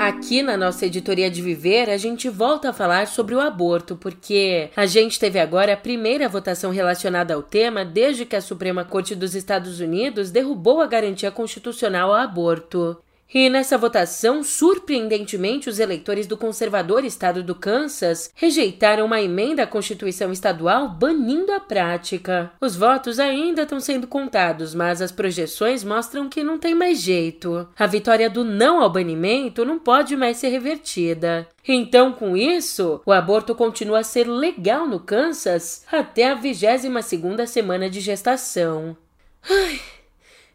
Aqui 0.09 0.41
na 0.41 0.57
nossa 0.57 0.87
editoria 0.87 1.29
de 1.29 1.39
Viver, 1.39 1.87
a 1.87 1.95
gente 1.95 2.29
volta 2.29 2.71
a 2.71 2.73
falar 2.73 3.05
sobre 3.05 3.35
o 3.35 3.39
aborto, 3.39 3.95
porque 3.95 4.71
a 4.75 4.87
gente 4.87 5.19
teve 5.19 5.37
agora 5.39 5.73
a 5.73 5.77
primeira 5.77 6.27
votação 6.27 6.71
relacionada 6.71 7.35
ao 7.35 7.43
tema 7.43 7.85
desde 7.85 8.25
que 8.25 8.35
a 8.35 8.41
Suprema 8.41 8.83
Corte 8.83 9.13
dos 9.13 9.35
Estados 9.35 9.79
Unidos 9.79 10.31
derrubou 10.31 10.81
a 10.81 10.87
garantia 10.87 11.29
constitucional 11.29 12.11
ao 12.11 12.19
aborto. 12.19 12.97
E 13.33 13.47
nessa 13.47 13.77
votação, 13.77 14.43
surpreendentemente, 14.43 15.69
os 15.69 15.79
eleitores 15.79 16.25
do 16.25 16.35
conservador 16.35 17.05
estado 17.05 17.43
do 17.43 17.53
Kansas 17.53 18.31
rejeitaram 18.33 19.05
uma 19.05 19.21
emenda 19.21 19.63
à 19.63 19.67
Constituição 19.67 20.31
estadual 20.31 20.89
banindo 20.89 21.51
a 21.51 21.59
prática. 21.59 22.51
Os 22.59 22.75
votos 22.75 23.19
ainda 23.19 23.63
estão 23.63 23.79
sendo 23.79 24.07
contados, 24.07 24.73
mas 24.73 24.99
as 24.99 25.11
projeções 25.11 25.83
mostram 25.83 26.27
que 26.27 26.43
não 26.43 26.57
tem 26.57 26.73
mais 26.73 26.99
jeito. 26.99 27.67
A 27.77 27.85
vitória 27.85 28.29
do 28.29 28.43
não 28.43 28.81
ao 28.81 28.89
banimento 28.89 29.63
não 29.63 29.77
pode 29.77 30.15
mais 30.15 30.37
ser 30.37 30.49
revertida. 30.49 31.47
Então, 31.67 32.11
com 32.11 32.35
isso, 32.35 32.99
o 33.05 33.11
aborto 33.11 33.53
continua 33.53 33.99
a 33.99 34.03
ser 34.03 34.27
legal 34.27 34.87
no 34.87 34.99
Kansas 34.99 35.85
até 35.91 36.31
a 36.31 36.33
22 36.33 37.05
segunda 37.05 37.45
semana 37.45 37.89
de 37.89 37.99
gestação. 37.99 38.97
Ai. 39.47 39.98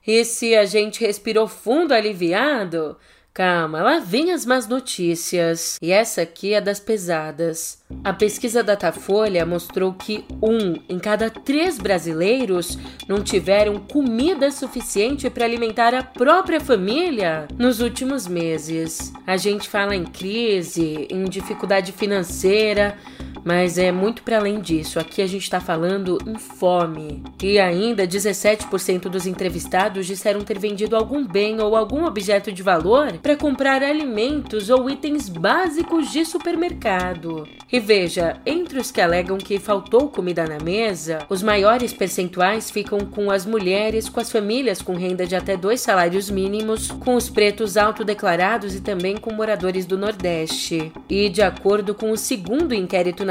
E 0.07 0.25
se 0.25 0.55
a 0.55 0.65
gente 0.65 1.05
respirou 1.05 1.49
fundo 1.49 1.93
aliviado, 1.93 2.97
Calma, 3.37 3.83
lá 3.83 3.99
vem 3.99 4.31
as 4.31 4.47
más 4.47 4.69
notícias. 4.69 5.77
E 5.83 5.91
essa 5.91 6.23
aqui 6.23 6.55
é 6.55 6.61
das 6.61 6.79
pesadas. 6.79 7.83
A 8.05 8.13
pesquisa 8.13 8.63
Datafolha 8.63 9.45
mostrou 9.45 9.93
que 9.93 10.25
um 10.41 10.77
em 10.89 11.01
cada 11.01 11.29
três 11.29 11.77
brasileiros 11.77 12.79
não 13.09 13.25
tiveram 13.25 13.81
comida 13.81 14.53
suficiente 14.53 15.29
para 15.29 15.45
alimentar 15.45 15.95
a 15.95 16.05
própria 16.05 16.61
família 16.61 17.49
nos 17.59 17.81
últimos 17.81 18.29
meses. 18.29 19.13
A 19.27 19.37
gente 19.37 19.69
fala 19.69 19.97
em 19.97 20.05
crise, 20.05 21.09
em 21.11 21.25
dificuldade 21.25 21.91
financeira, 21.91 22.97
Mas 23.45 23.77
é 23.77 23.93
muito 23.93 24.23
para 24.23 24.39
além 24.39 24.61
disso. 24.61 24.99
Aqui 24.99 25.21
a 25.21 25.27
gente 25.27 25.43
está 25.43 25.61
falando 25.61 26.19
em 26.27 26.39
fome. 26.39 27.23
E 27.43 27.59
ainda 27.59 28.07
17% 28.07 29.03
dos 29.03 29.27
entrevistados 29.27 30.07
disseram 30.07 30.41
ter 30.41 30.59
vendido 30.59 30.97
algum 30.97 31.27
bem 31.27 31.61
ou 31.61 31.77
algum 31.77 32.05
objeto 32.05 32.51
de 32.51 32.63
valor 32.63 33.19
para 33.19 33.37
comprar 33.37 33.83
alimentos 33.83 34.71
ou 34.71 34.89
itens 34.89 35.29
básicos 35.29 36.11
de 36.11 36.25
supermercado. 36.25 37.47
E 37.71 37.81
veja, 37.81 38.41
entre 38.47 38.79
os 38.79 38.91
que 38.91 39.01
alegam 39.01 39.37
que 39.37 39.59
faltou 39.59 40.09
comida 40.09 40.47
na 40.47 40.63
mesa, 40.63 41.19
os 41.29 41.43
maiores 41.43 41.93
percentuais 41.93 42.71
ficam 42.71 43.01
com 43.01 43.31
as 43.31 43.45
mulheres, 43.45 44.09
com 44.09 44.21
as 44.21 44.31
famílias 44.31 44.81
com 44.81 44.95
renda 44.95 45.27
de 45.27 45.35
até 45.35 45.57
dois 45.57 45.81
salários 45.81 46.31
mínimos, 46.31 46.91
com 46.91 47.15
os 47.15 47.29
pretos 47.29 47.77
autodeclarados 47.77 48.75
e 48.75 48.81
também 48.81 49.17
com 49.17 49.33
moradores 49.33 49.87
do 49.87 49.99
Nordeste. 49.99 50.93
E 51.09 51.29
de 51.29 51.43
acordo 51.43 51.95
com 51.95 52.11
o 52.11 52.17
segundo 52.17 52.73
inquérito 52.75 53.25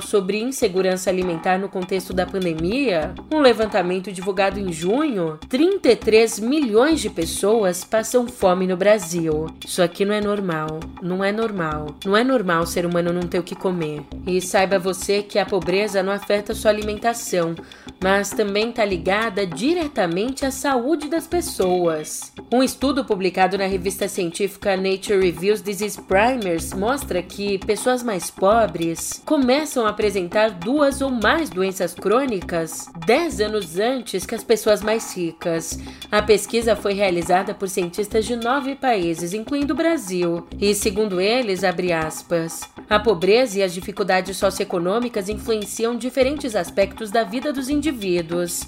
sobre 0.00 0.40
insegurança 0.40 1.10
alimentar 1.10 1.58
no 1.58 1.68
contexto 1.68 2.12
da 2.12 2.26
pandemia, 2.26 3.14
um 3.32 3.40
levantamento 3.40 4.12
divulgado 4.12 4.58
em 4.58 4.72
junho, 4.72 5.38
33 5.48 6.38
milhões 6.40 7.00
de 7.00 7.10
pessoas 7.10 7.84
passam 7.84 8.26
fome 8.26 8.66
no 8.66 8.76
Brasil. 8.76 9.46
Isso 9.64 9.82
aqui 9.82 10.04
não 10.04 10.14
é 10.14 10.20
normal. 10.20 10.80
Não 11.02 11.24
é 11.24 11.32
normal. 11.32 11.96
Não 12.04 12.16
é 12.16 12.22
normal 12.22 12.62
o 12.62 12.66
ser 12.66 12.86
humano 12.86 13.12
não 13.12 13.22
ter 13.22 13.38
o 13.38 13.42
que 13.42 13.54
comer. 13.54 14.02
E 14.26 14.40
saiba 14.40 14.78
você 14.78 15.22
que 15.22 15.38
a 15.38 15.46
pobreza 15.46 16.02
não 16.02 16.12
afeta 16.12 16.54
sua 16.54 16.70
alimentação, 16.70 17.54
mas 18.06 18.30
também 18.30 18.70
está 18.70 18.84
ligada 18.84 19.44
diretamente 19.44 20.46
à 20.46 20.50
saúde 20.52 21.08
das 21.08 21.26
pessoas. 21.26 22.32
Um 22.52 22.62
estudo 22.62 23.04
publicado 23.04 23.58
na 23.58 23.66
revista 23.66 24.06
científica 24.06 24.76
Nature 24.76 25.20
Reviews 25.20 25.60
Disease 25.60 26.00
Primers 26.00 26.72
mostra 26.72 27.20
que 27.20 27.58
pessoas 27.58 28.04
mais 28.04 28.30
pobres 28.30 29.20
começam 29.26 29.84
a 29.84 29.90
apresentar 29.90 30.50
duas 30.50 31.00
ou 31.00 31.10
mais 31.10 31.50
doenças 31.50 31.94
crônicas 31.94 32.86
10 33.04 33.40
anos 33.40 33.76
antes 33.76 34.24
que 34.24 34.36
as 34.36 34.44
pessoas 34.44 34.82
mais 34.82 35.12
ricas. 35.16 35.76
A 36.08 36.22
pesquisa 36.22 36.76
foi 36.76 36.92
realizada 36.92 37.54
por 37.54 37.68
cientistas 37.68 38.24
de 38.24 38.36
nove 38.36 38.76
países, 38.76 39.34
incluindo 39.34 39.74
o 39.74 39.76
Brasil, 39.76 40.46
e 40.60 40.76
segundo 40.76 41.20
eles, 41.20 41.64
abre 41.64 41.92
aspas, 41.92 42.60
a 42.88 43.00
pobreza 43.00 43.58
e 43.58 43.64
as 43.64 43.74
dificuldades 43.74 44.36
socioeconômicas 44.36 45.28
influenciam 45.28 45.96
diferentes 45.96 46.54
aspectos 46.54 47.10
da 47.10 47.24
vida 47.24 47.52
dos 47.52 47.68
indivíduos, 47.68 47.95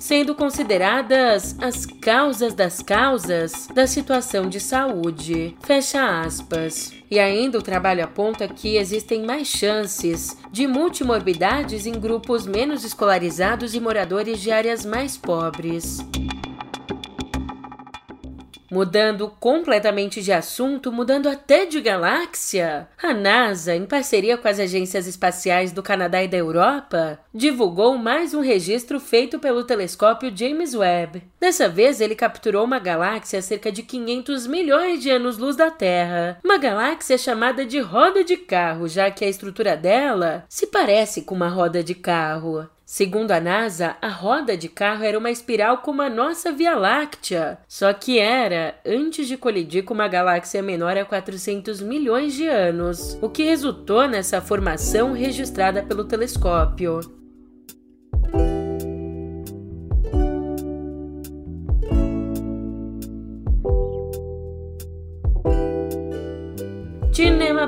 sendo 0.00 0.34
consideradas 0.34 1.56
as 1.60 1.86
causas 1.86 2.54
das 2.54 2.82
causas 2.82 3.68
da 3.74 3.86
situação 3.86 4.48
de 4.48 4.58
saúde. 4.58 5.54
Fecha 5.62 6.22
aspas. 6.22 6.92
E 7.10 7.18
ainda 7.18 7.58
o 7.58 7.62
trabalho 7.62 8.04
aponta 8.04 8.48
que 8.48 8.76
existem 8.76 9.24
mais 9.24 9.48
chances 9.48 10.36
de 10.52 10.66
multimorbidades 10.66 11.86
em 11.86 11.92
grupos 11.92 12.46
menos 12.46 12.84
escolarizados 12.84 13.74
e 13.74 13.80
moradores 13.80 14.40
de 14.40 14.50
áreas 14.50 14.84
mais 14.84 15.16
pobres. 15.16 15.98
Mudando 18.70 19.32
completamente 19.40 20.20
de 20.22 20.30
assunto, 20.30 20.92
mudando 20.92 21.26
até 21.26 21.64
de 21.64 21.80
galáxia, 21.80 22.86
a 23.02 23.14
NASA, 23.14 23.74
em 23.74 23.86
parceria 23.86 24.36
com 24.36 24.46
as 24.46 24.60
agências 24.60 25.06
espaciais 25.06 25.72
do 25.72 25.82
Canadá 25.82 26.22
e 26.22 26.28
da 26.28 26.36
Europa, 26.36 27.18
divulgou 27.32 27.96
mais 27.96 28.34
um 28.34 28.40
registro 28.40 29.00
feito 29.00 29.38
pelo 29.38 29.64
telescópio 29.64 30.30
James 30.34 30.74
Webb. 30.74 31.22
Dessa 31.40 31.66
vez, 31.66 32.00
ele 32.00 32.14
capturou 32.14 32.64
uma 32.64 32.78
galáxia 32.78 33.38
a 33.38 33.42
cerca 33.42 33.72
de 33.72 33.82
500 33.82 34.46
milhões 34.46 35.00
de 35.00 35.10
anos-luz 35.10 35.56
da 35.56 35.70
Terra. 35.70 36.38
Uma 36.44 36.58
galáxia 36.58 37.16
chamada 37.16 37.64
de 37.64 37.80
roda 37.80 38.22
de 38.22 38.36
carro, 38.36 38.86
já 38.86 39.10
que 39.10 39.24
a 39.24 39.28
estrutura 39.28 39.76
dela 39.76 40.44
se 40.46 40.66
parece 40.66 41.22
com 41.22 41.34
uma 41.34 41.48
roda 41.48 41.82
de 41.82 41.94
carro. 41.94 42.68
Segundo 42.90 43.32
a 43.32 43.38
NASA, 43.38 43.96
a 44.00 44.08
roda 44.08 44.56
de 44.56 44.66
carro 44.66 45.04
era 45.04 45.18
uma 45.18 45.30
espiral 45.30 45.82
como 45.82 46.00
a 46.00 46.08
nossa 46.08 46.50
Via 46.50 46.74
Láctea, 46.74 47.58
só 47.68 47.92
que 47.92 48.18
era 48.18 48.76
antes 48.82 49.28
de 49.28 49.36
colidir 49.36 49.84
com 49.84 49.92
uma 49.92 50.08
galáxia 50.08 50.62
menor 50.62 50.96
a 50.96 51.04
400 51.04 51.82
milhões 51.82 52.32
de 52.32 52.46
anos, 52.46 53.18
o 53.20 53.28
que 53.28 53.42
resultou 53.42 54.08
nessa 54.08 54.40
formação 54.40 55.12
registrada 55.12 55.82
pelo 55.82 56.06
telescópio. 56.06 57.17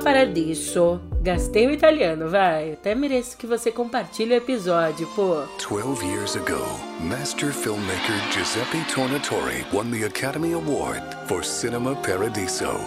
Paradiso 0.02 1.00
Gastei 1.23 1.67
o 1.67 1.71
italiano, 1.71 2.30
vai. 2.30 2.73
Até 2.73 2.95
mereço 2.95 3.36
que 3.36 3.47
você 3.47 3.71
compartilhe 3.71 4.32
o 4.32 4.36
episódio, 4.36 5.06
pô. 5.15 5.43
12 5.69 6.06
years 6.06 6.34
ago, 6.34 6.65
master 7.02 7.52
filmmaker 7.52 8.17
Giuseppe 8.32 8.78
Tornatore 8.91 9.67
won 9.71 9.91
the 9.91 10.06
Academy 10.06 10.54
Award 10.54 11.02
for 11.26 11.45
Cinema 11.45 11.95
Paradiso. 11.97 12.80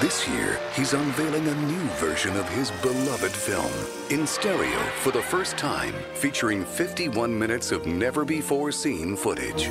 This 0.00 0.28
year, 0.28 0.58
he's 0.76 0.92
unveiling 0.92 1.48
a 1.48 1.54
new 1.54 1.88
version 1.98 2.36
of 2.38 2.46
his 2.50 2.70
beloved 2.82 3.32
film 3.32 3.72
in 4.10 4.26
stereo 4.26 4.78
for 5.02 5.10
the 5.10 5.22
first 5.22 5.56
time, 5.56 5.94
featuring 6.14 6.64
51 6.64 7.38
minutes 7.38 7.72
of 7.72 7.86
never 7.86 8.26
before 8.26 8.72
seen 8.72 9.16
footage. 9.16 9.70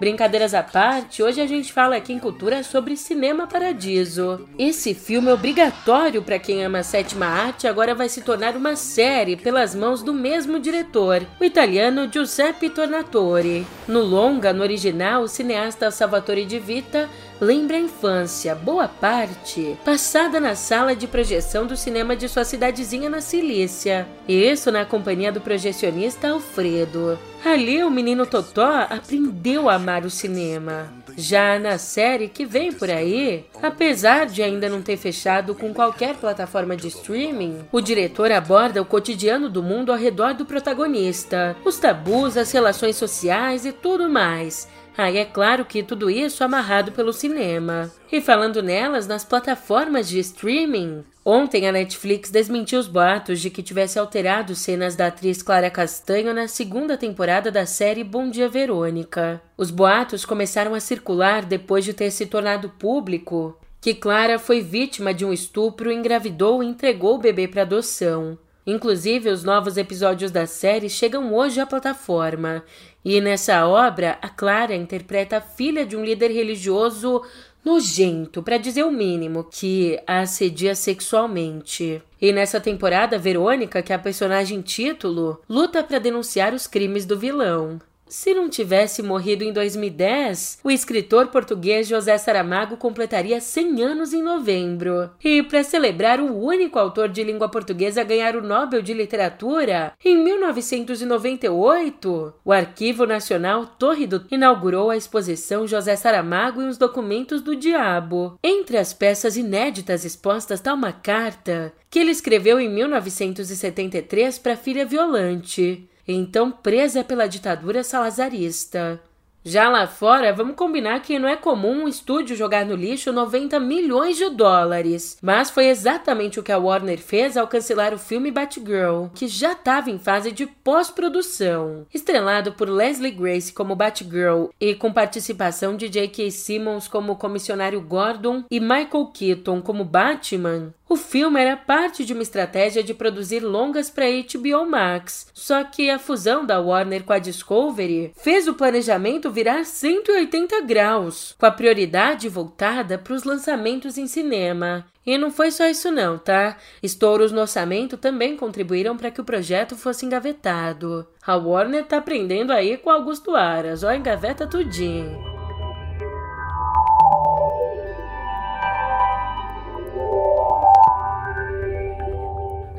Brincadeiras 0.00 0.54
à 0.54 0.62
parte, 0.62 1.22
hoje 1.22 1.42
a 1.42 1.46
gente 1.46 1.74
fala 1.74 1.94
aqui 1.94 2.10
em 2.10 2.18
Cultura 2.18 2.62
sobre 2.62 2.96
Cinema 2.96 3.46
Paradiso. 3.46 4.48
Esse 4.58 4.94
filme 4.94 5.28
é 5.28 5.34
obrigatório 5.34 6.22
para 6.22 6.38
quem 6.38 6.64
ama 6.64 6.78
a 6.78 6.82
sétima 6.82 7.26
arte 7.26 7.68
agora 7.68 7.94
vai 7.94 8.08
se 8.08 8.22
tornar 8.22 8.56
uma 8.56 8.76
série 8.76 9.36
pelas 9.36 9.74
mãos 9.74 10.02
do 10.02 10.14
mesmo 10.14 10.58
diretor, 10.58 11.20
o 11.38 11.44
italiano 11.44 12.10
Giuseppe 12.10 12.70
Tornatore. 12.70 13.66
No 13.86 14.00
longa, 14.00 14.54
no 14.54 14.62
original, 14.62 15.24
o 15.24 15.28
cineasta 15.28 15.90
Salvatore 15.90 16.46
Di 16.46 16.58
Vita 16.58 17.06
lembra 17.40 17.76
a 17.76 17.80
infância, 17.80 18.54
boa 18.54 18.86
parte, 18.86 19.76
passada 19.84 20.38
na 20.38 20.54
sala 20.54 20.94
de 20.94 21.06
projeção 21.06 21.66
do 21.66 21.76
cinema 21.76 22.14
de 22.14 22.28
sua 22.28 22.44
cidadezinha 22.44 23.08
na 23.08 23.20
Cilícia. 23.20 24.06
Isso 24.28 24.70
na 24.70 24.84
companhia 24.84 25.32
do 25.32 25.40
projecionista 25.40 26.28
Alfredo. 26.28 27.18
Ali 27.42 27.82
o 27.82 27.90
menino 27.90 28.26
Totó 28.26 28.86
aprendeu 28.90 29.70
a 29.70 29.74
amar 29.76 30.04
o 30.04 30.10
cinema. 30.10 30.92
Já 31.16 31.58
na 31.58 31.78
série 31.78 32.28
que 32.28 32.44
vem 32.44 32.70
por 32.70 32.90
aí, 32.90 33.46
apesar 33.62 34.26
de 34.26 34.42
ainda 34.42 34.68
não 34.68 34.82
ter 34.82 34.98
fechado 34.98 35.54
com 35.54 35.72
qualquer 35.72 36.16
plataforma 36.16 36.76
de 36.76 36.88
streaming, 36.88 37.60
o 37.72 37.80
diretor 37.80 38.30
aborda 38.30 38.82
o 38.82 38.84
cotidiano 38.84 39.48
do 39.48 39.62
mundo 39.62 39.90
ao 39.90 39.98
redor 39.98 40.34
do 40.34 40.44
protagonista, 40.44 41.56
os 41.64 41.78
tabus, 41.78 42.36
as 42.36 42.52
relações 42.52 42.96
sociais 42.96 43.64
e 43.64 43.72
tudo 43.72 44.08
mais 44.08 44.68
Aí 44.96 45.18
é 45.18 45.24
claro 45.24 45.64
que 45.64 45.82
tudo 45.82 46.10
isso 46.10 46.42
amarrado 46.44 46.92
pelo 46.92 47.12
cinema. 47.12 47.90
E 48.10 48.20
falando 48.20 48.62
nelas, 48.62 49.06
nas 49.06 49.24
plataformas 49.24 50.08
de 50.08 50.18
streaming, 50.18 51.04
Ontem 51.22 51.68
a 51.68 51.72
Netflix 51.72 52.30
desmentiu 52.30 52.80
os 52.80 52.88
boatos 52.88 53.40
de 53.40 53.50
que 53.50 53.62
tivesse 53.62 53.98
alterado 53.98 54.54
cenas 54.54 54.96
da 54.96 55.08
atriz 55.08 55.42
Clara 55.42 55.70
Castanho 55.70 56.32
na 56.32 56.48
segunda 56.48 56.96
temporada 56.96 57.50
da 57.50 57.66
série 57.66 58.02
Bom 58.02 58.30
Dia 58.30 58.48
Verônica. 58.48 59.40
Os 59.56 59.70
boatos 59.70 60.24
começaram 60.24 60.74
a 60.74 60.80
circular 60.80 61.44
depois 61.44 61.84
de 61.84 61.92
ter 61.92 62.10
se 62.10 62.24
tornado 62.24 62.70
público 62.70 63.56
que 63.80 63.94
Clara 63.94 64.38
foi 64.38 64.60
vítima 64.60 65.14
de 65.14 65.24
um 65.24 65.32
estupro, 65.32 65.90
engravidou 65.90 66.62
e 66.62 66.66
entregou 66.66 67.14
o 67.14 67.18
bebê 67.18 67.48
para 67.48 67.62
adoção. 67.62 68.38
Inclusive, 68.70 69.30
os 69.30 69.42
novos 69.42 69.76
episódios 69.76 70.30
da 70.30 70.46
série 70.46 70.88
chegam 70.88 71.34
hoje 71.34 71.60
à 71.60 71.66
plataforma 71.66 72.62
e 73.04 73.20
nessa 73.20 73.66
obra, 73.66 74.16
a 74.22 74.28
Clara 74.28 74.76
interpreta 74.76 75.38
a 75.38 75.40
filha 75.40 75.84
de 75.84 75.96
um 75.96 76.04
líder 76.04 76.30
religioso 76.30 77.20
nojento, 77.64 78.44
para 78.44 78.58
dizer 78.58 78.84
o 78.84 78.92
mínimo, 78.92 79.42
que 79.42 79.98
a 80.06 80.20
assedia 80.20 80.76
sexualmente. 80.76 82.00
E 82.20 82.32
nessa 82.32 82.60
temporada, 82.60 83.18
Verônica, 83.18 83.82
que 83.82 83.92
é 83.92 83.96
a 83.96 83.98
personagem 83.98 84.62
título, 84.62 85.42
luta 85.48 85.82
para 85.82 85.98
denunciar 85.98 86.54
os 86.54 86.68
crimes 86.68 87.04
do 87.04 87.18
vilão. 87.18 87.80
Se 88.10 88.34
não 88.34 88.50
tivesse 88.50 89.02
morrido 89.04 89.44
em 89.44 89.52
2010, 89.52 90.58
o 90.64 90.70
escritor 90.70 91.28
português 91.28 91.86
José 91.86 92.18
Saramago 92.18 92.76
completaria 92.76 93.40
100 93.40 93.82
anos 93.82 94.12
em 94.12 94.20
novembro. 94.20 95.08
E 95.22 95.44
para 95.44 95.62
celebrar 95.62 96.18
o 96.18 96.36
único 96.36 96.76
autor 96.76 97.08
de 97.08 97.22
língua 97.22 97.48
portuguesa 97.48 98.00
a 98.00 98.04
ganhar 98.04 98.34
o 98.34 98.42
Nobel 98.42 98.82
de 98.82 98.92
Literatura, 98.92 99.92
em 100.04 100.16
1998, 100.16 102.34
o 102.44 102.52
Arquivo 102.52 103.06
Nacional 103.06 103.64
Torre 103.64 104.08
do 104.08 104.26
inaugurou 104.28 104.90
a 104.90 104.96
exposição 104.96 105.64
José 105.64 105.94
Saramago 105.94 106.62
e 106.62 106.66
os 106.66 106.76
Documentos 106.76 107.40
do 107.40 107.54
Diabo. 107.54 108.36
Entre 108.42 108.76
as 108.76 108.92
peças 108.92 109.36
inéditas 109.36 110.04
expostas 110.04 110.58
está 110.58 110.74
uma 110.74 110.90
carta 110.90 111.72
que 111.88 112.00
ele 112.00 112.10
escreveu 112.10 112.58
em 112.58 112.68
1973 112.68 114.36
para 114.40 114.54
a 114.54 114.56
filha 114.56 114.84
Violante 114.84 115.88
então 116.12 116.50
presa 116.50 117.04
pela 117.04 117.26
ditadura 117.26 117.82
salazarista. 117.82 119.00
Já 119.42 119.70
lá 119.70 119.86
fora, 119.86 120.34
vamos 120.34 120.54
combinar 120.54 121.00
que 121.00 121.18
não 121.18 121.26
é 121.26 121.34
comum 121.34 121.84
um 121.84 121.88
estúdio 121.88 122.36
jogar 122.36 122.66
no 122.66 122.74
lixo 122.74 123.10
90 123.10 123.58
milhões 123.58 124.18
de 124.18 124.28
dólares. 124.28 125.16
Mas 125.22 125.48
foi 125.48 125.68
exatamente 125.68 126.38
o 126.38 126.42
que 126.42 126.52
a 126.52 126.58
Warner 126.58 126.98
fez 126.98 127.38
ao 127.38 127.48
cancelar 127.48 127.94
o 127.94 127.98
filme 127.98 128.30
Batgirl, 128.30 129.06
que 129.14 129.26
já 129.26 129.52
estava 129.52 129.90
em 129.90 129.98
fase 129.98 130.30
de 130.30 130.46
pós-produção. 130.46 131.86
Estrelado 131.92 132.52
por 132.52 132.68
Leslie 132.68 133.10
Grace 133.10 133.50
como 133.50 133.74
Batgirl 133.74 134.48
e 134.60 134.74
com 134.74 134.92
participação 134.92 135.74
de 135.74 135.88
J.K. 135.88 136.30
Simmons 136.30 136.86
como 136.86 137.16
comissionário 137.16 137.80
Gordon 137.80 138.44
e 138.50 138.60
Michael 138.60 139.06
Keaton 139.06 139.62
como 139.62 139.84
Batman, 139.84 140.74
o 140.90 140.96
filme 140.96 141.40
era 141.40 141.56
parte 141.56 142.04
de 142.04 142.12
uma 142.12 142.22
estratégia 142.22 142.82
de 142.82 142.92
produzir 142.92 143.38
longas 143.38 143.88
para 143.88 144.06
HBO 144.06 144.68
Max, 144.68 145.28
só 145.32 145.62
que 145.62 145.88
a 145.88 146.00
fusão 146.00 146.44
da 146.44 146.60
Warner 146.60 147.04
com 147.04 147.12
a 147.12 147.20
Discovery 147.20 148.12
fez 148.16 148.48
o 148.48 148.54
planejamento 148.54 149.30
virar 149.30 149.64
180 149.64 150.62
graus, 150.62 151.36
com 151.38 151.46
a 151.46 151.50
prioridade 151.52 152.28
voltada 152.28 152.98
para 152.98 153.14
os 153.14 153.22
lançamentos 153.22 153.96
em 153.96 154.08
cinema. 154.08 154.84
E 155.06 155.16
não 155.16 155.30
foi 155.30 155.52
só 155.52 155.68
isso 155.68 155.92
não, 155.92 156.18
tá? 156.18 156.56
Estouros 156.82 157.30
no 157.30 157.40
orçamento 157.40 157.96
também 157.96 158.36
contribuíram 158.36 158.96
para 158.96 159.12
que 159.12 159.20
o 159.20 159.24
projeto 159.24 159.76
fosse 159.76 160.04
engavetado. 160.04 161.06
A 161.24 161.36
Warner 161.36 161.86
tá 161.86 161.98
aprendendo 161.98 162.52
aí 162.52 162.76
com 162.76 162.90
Augusto 162.90 163.36
Aras, 163.36 163.84
ó, 163.84 163.92
engaveta 163.92 164.44
tudinho. 164.44 165.39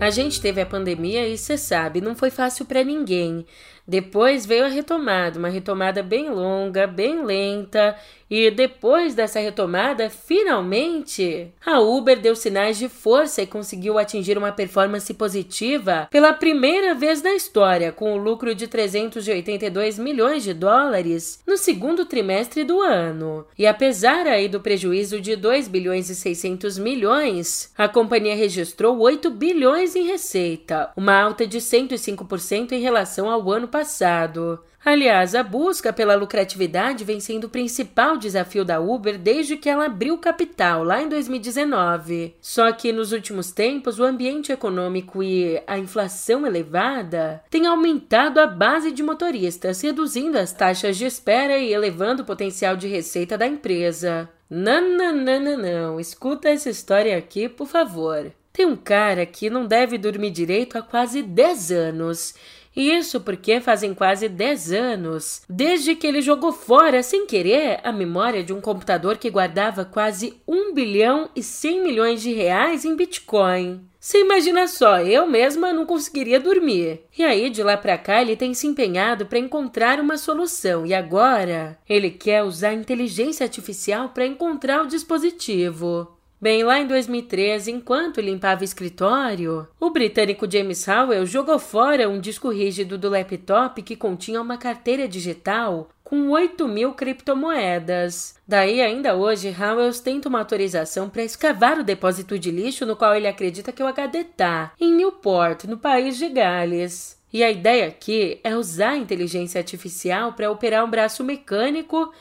A 0.02 0.10
gente 0.10 0.42
teve 0.42 0.60
a 0.60 0.66
pandemia 0.66 1.28
e 1.28 1.38
você 1.38 1.56
sabe, 1.56 2.02
não 2.02 2.16
foi 2.16 2.32
fácil 2.32 2.66
para 2.66 2.84
ninguém. 2.84 3.46
Depois 3.88 4.48
veio 4.48 4.66
a 4.66 4.68
retomada, 4.68 5.38
uma 5.38 5.48
retomada 5.48 6.02
bem 6.02 6.28
longa, 6.28 6.88
bem 6.88 7.24
lenta, 7.24 7.96
e 8.32 8.50
depois 8.50 9.13
dessa 9.13 9.41
retomada, 9.41 10.10
finalmente, 10.10 11.50
a 11.65 11.82
Uber 11.82 12.17
deu 12.17 12.34
sinais 12.34 12.78
de 12.78 12.88
força 12.88 13.41
e 13.41 13.46
conseguiu 13.46 13.98
atingir 13.98 14.38
uma 14.38 14.54
performance 14.54 15.13
positiva 15.13 16.08
pela 16.10 16.32
primeira 16.32 16.96
vez 16.96 17.22
na 17.22 17.34
história, 17.34 17.91
com 17.91 18.13
o 18.13 18.17
lucro 18.17 18.56
de 18.56 18.70
382 18.70 20.00
milhões 20.00 20.44
de 20.44 20.54
dólares 20.54 21.41
no 21.46 21.58
segundo 21.58 22.06
trimestre 22.06 22.63
do 22.63 22.80
ano. 22.80 23.46
E 23.60 23.67
apesar 23.67 24.26
aí 24.26 24.48
do 24.48 24.62
prejuízo 24.62 25.20
de 25.20 25.36
2 25.36 25.67
bilhões 25.67 26.10
e 26.10 26.15
600 26.15 26.78
milhões, 26.78 27.74
a 27.78 27.89
companhia 27.89 28.36
registrou 28.36 28.98
8 28.98 29.30
bilhões 29.30 29.94
em 29.94 30.08
receita, 30.08 30.89
uma 30.96 31.22
alta 31.22 31.46
de 31.46 31.58
105% 31.58 32.72
em 32.72 32.80
relação 32.80 33.30
ao 33.30 33.52
ano 33.52 33.67
passado. 33.67 34.58
Aliás, 34.84 35.36
a 35.36 35.44
busca 35.44 35.94
pela 35.94 36.15
lucratividade 36.15 37.04
vem 37.04 37.20
sendo 37.20 37.46
o 37.46 37.50
principal 37.50 38.17
desafio 38.17 38.65
da 38.65 38.80
Uber 38.80 39.15
desde 39.17 39.56
que 39.56 39.70
ela 39.70 39.86
abriu 39.86 40.17
capital 40.17 40.84
lá 40.84 41.04
em 41.04 41.08
2019. 41.08 42.36
Só 42.41 42.72
que 42.72 42.91
nos 42.91 43.12
últimos 43.12 43.52
tempos, 43.52 44.00
o 44.00 44.04
ambiente 44.04 44.52
econômico 44.52 45.22
e 45.22 45.62
a 45.67 45.78
inflação 45.78 46.48
elevada 46.48 47.44
têm 47.52 47.67
aumentado 47.67 48.39
a 48.39 48.48
base 48.48 48.91
de 48.91 49.04
motoristas, 49.04 49.80
reduzindo 49.82 50.39
as 50.39 50.52
taxas 50.52 50.98
de 50.98 51.06
espera 51.06 51.60
e 51.60 51.72
elevando 51.72 52.24
o 52.24 52.26
potencial 52.26 52.76
de 52.76 52.88
receita 52.88 53.38
da 53.38 53.46
empresa. 53.46 54.28
Não, 54.50 54.98
não, 54.98 55.15
não, 55.15 55.39
não, 55.39 55.58
não. 55.58 56.00
Escuta 56.00 56.50
essa 56.50 56.72
história 56.72 57.15
aqui, 57.15 57.48
por 57.48 57.67
favor. 57.67 58.32
Tem 58.52 58.65
um 58.65 58.76
cara 58.76 59.26
que 59.26 59.50
não 59.50 59.65
deve 59.65 59.98
dormir 59.98 60.32
direito 60.32 60.78
há 60.78 60.82
quase 60.82 61.22
10 61.22 61.72
anos 61.72 62.34
isso 62.76 63.20
porque 63.20 63.60
fazem 63.60 63.94
quase 63.94 64.30
10 64.30 64.72
anos 64.72 65.42
desde 65.50 65.96
que 65.96 66.08
ele 66.08 66.22
jogou 66.22 66.54
fora, 66.54 67.04
sem 67.04 67.26
querer, 67.26 67.80
a 67.84 67.92
memória 67.92 68.44
de 68.44 68.54
um 68.54 68.62
computador 68.62 69.18
que 69.18 69.30
guardava 69.30 69.84
quase 69.84 70.42
1 70.48 70.74
bilhão 70.74 71.30
e 71.36 71.44
100 71.44 71.84
milhões 71.84 72.22
de 72.22 72.32
reais 72.34 72.86
em 72.86 72.96
Bitcoin. 72.96 73.82
Você 74.00 74.22
imagina 74.22 74.68
só, 74.68 75.00
eu 75.00 75.28
mesma 75.28 75.72
não 75.72 75.86
conseguiria 75.86 76.40
dormir. 76.40 77.02
E 77.16 77.24
aí, 77.24 77.52
de 77.52 77.62
lá 77.62 77.78
para 77.78 78.00
cá, 78.00 78.20
ele 78.20 78.36
tem 78.36 78.52
se 78.52 78.66
empenhado 78.66 79.28
para 79.28 79.38
encontrar 79.38 80.00
uma 80.00 80.18
solução 80.18 80.88
e 80.88 80.94
agora 80.94 81.78
ele 81.88 82.10
quer 82.10 82.42
usar 82.42 82.70
a 82.70 82.74
inteligência 82.74 83.44
artificial 83.44 84.10
para 84.10 84.26
encontrar 84.26 84.82
o 84.82 84.88
dispositivo. 84.88 86.18
Bem, 86.41 86.63
lá 86.63 86.80
em 86.80 86.88
2013, 86.88 87.69
enquanto 87.69 88.19
limpava 88.19 88.62
o 88.62 88.63
escritório, 88.63 89.67
o 89.80 89.91
britânico 89.91 90.51
James 90.51 90.88
Howell 90.88 91.23
jogou 91.23 91.60
fora 91.60 92.10
um 92.10 92.19
disco 92.19 92.49
rígido 92.49 92.97
do 92.97 93.10
laptop 93.10 93.80
que 93.84 93.95
continha 93.95 94.41
uma 94.41 94.58
carteira 94.58 95.08
digital 95.08 95.89
com 96.04 96.32
8 96.32 96.67
mil 96.67 96.93
criptomoedas. 96.93 98.34
Daí, 98.47 98.82
ainda 98.82 99.15
hoje, 99.15 99.56
Howell 99.56 99.93
tenta 100.04 100.30
uma 100.30 100.39
autorização 100.39 101.12
para 101.12 101.21
escavar 101.21 101.80
o 101.80 101.84
depósito 101.84 102.39
de 102.39 102.49
lixo 102.49 102.88
no 102.88 102.95
qual 102.95 103.13
ele 103.13 103.27
acredita 103.27 103.71
que 103.71 103.84
o 103.84 103.88
HD 103.88 104.21
está, 104.21 104.73
em 104.80 104.95
Newport, 104.95 105.65
no 105.65 105.77
país 105.77 106.17
de 106.17 106.27
Gales. 106.27 107.21
E 107.32 107.43
a 107.43 107.51
ideia 107.51 107.86
aqui 107.86 108.39
é 108.43 108.56
usar 108.56 108.93
a 108.93 108.97
inteligência 108.97 109.60
artificial 109.60 110.34
para 110.34 110.49
operar 110.49 110.84
um 110.84 110.89
braço 110.89 111.23
mecânico 111.23 112.12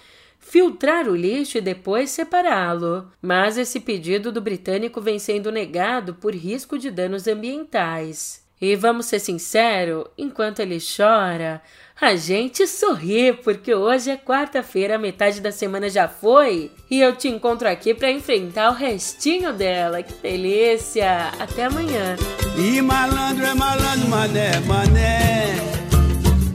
filtrar 0.41 1.07
o 1.07 1.15
lixo 1.15 1.59
e 1.59 1.61
depois 1.61 2.11
separá-lo. 2.11 3.09
Mas 3.23 3.57
esse 3.57 3.79
pedido 3.79 4.33
do 4.33 4.41
britânico 4.41 5.01
vem 5.01 5.19
sendo 5.19 5.53
negado 5.53 6.15
por 6.15 6.35
risco 6.35 6.77
de 6.77 6.91
danos 6.91 7.29
ambientais. 7.29 8.41
E 8.61 8.77
vamos 8.77 9.07
ser 9.07 9.21
sinceros, 9.21 10.05
enquanto 10.19 10.61
ele 10.61 10.77
chora, 10.79 11.63
a 11.99 12.15
gente 12.15 12.67
sorri, 12.67 13.33
porque 13.33 13.75
hoje 13.75 14.11
é 14.11 14.19
quarta-feira, 14.19 14.99
metade 14.99 15.41
da 15.41 15.51
semana 15.51 15.89
já 15.89 16.07
foi, 16.07 16.71
e 16.91 17.01
eu 17.01 17.17
te 17.17 17.27
encontro 17.27 17.67
aqui 17.67 17.95
para 17.95 18.11
enfrentar 18.11 18.71
o 18.71 18.75
restinho 18.75 19.55
dela. 19.55 20.03
Que 20.03 20.13
delícia! 20.13 21.29
Até 21.39 21.65
amanhã. 21.65 22.17
E 22.59 22.83
malandro 22.83 23.47
é 23.47 23.55
malandro, 23.55 24.09
mané, 24.09 24.61
mané. 24.61 25.55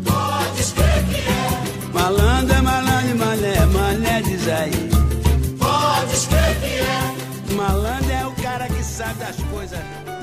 Pode 0.04 0.62
escrever 0.62 1.26
malandro, 1.92 2.55
sabe 8.96 9.20
das 9.20 9.36
coisas. 9.52 10.15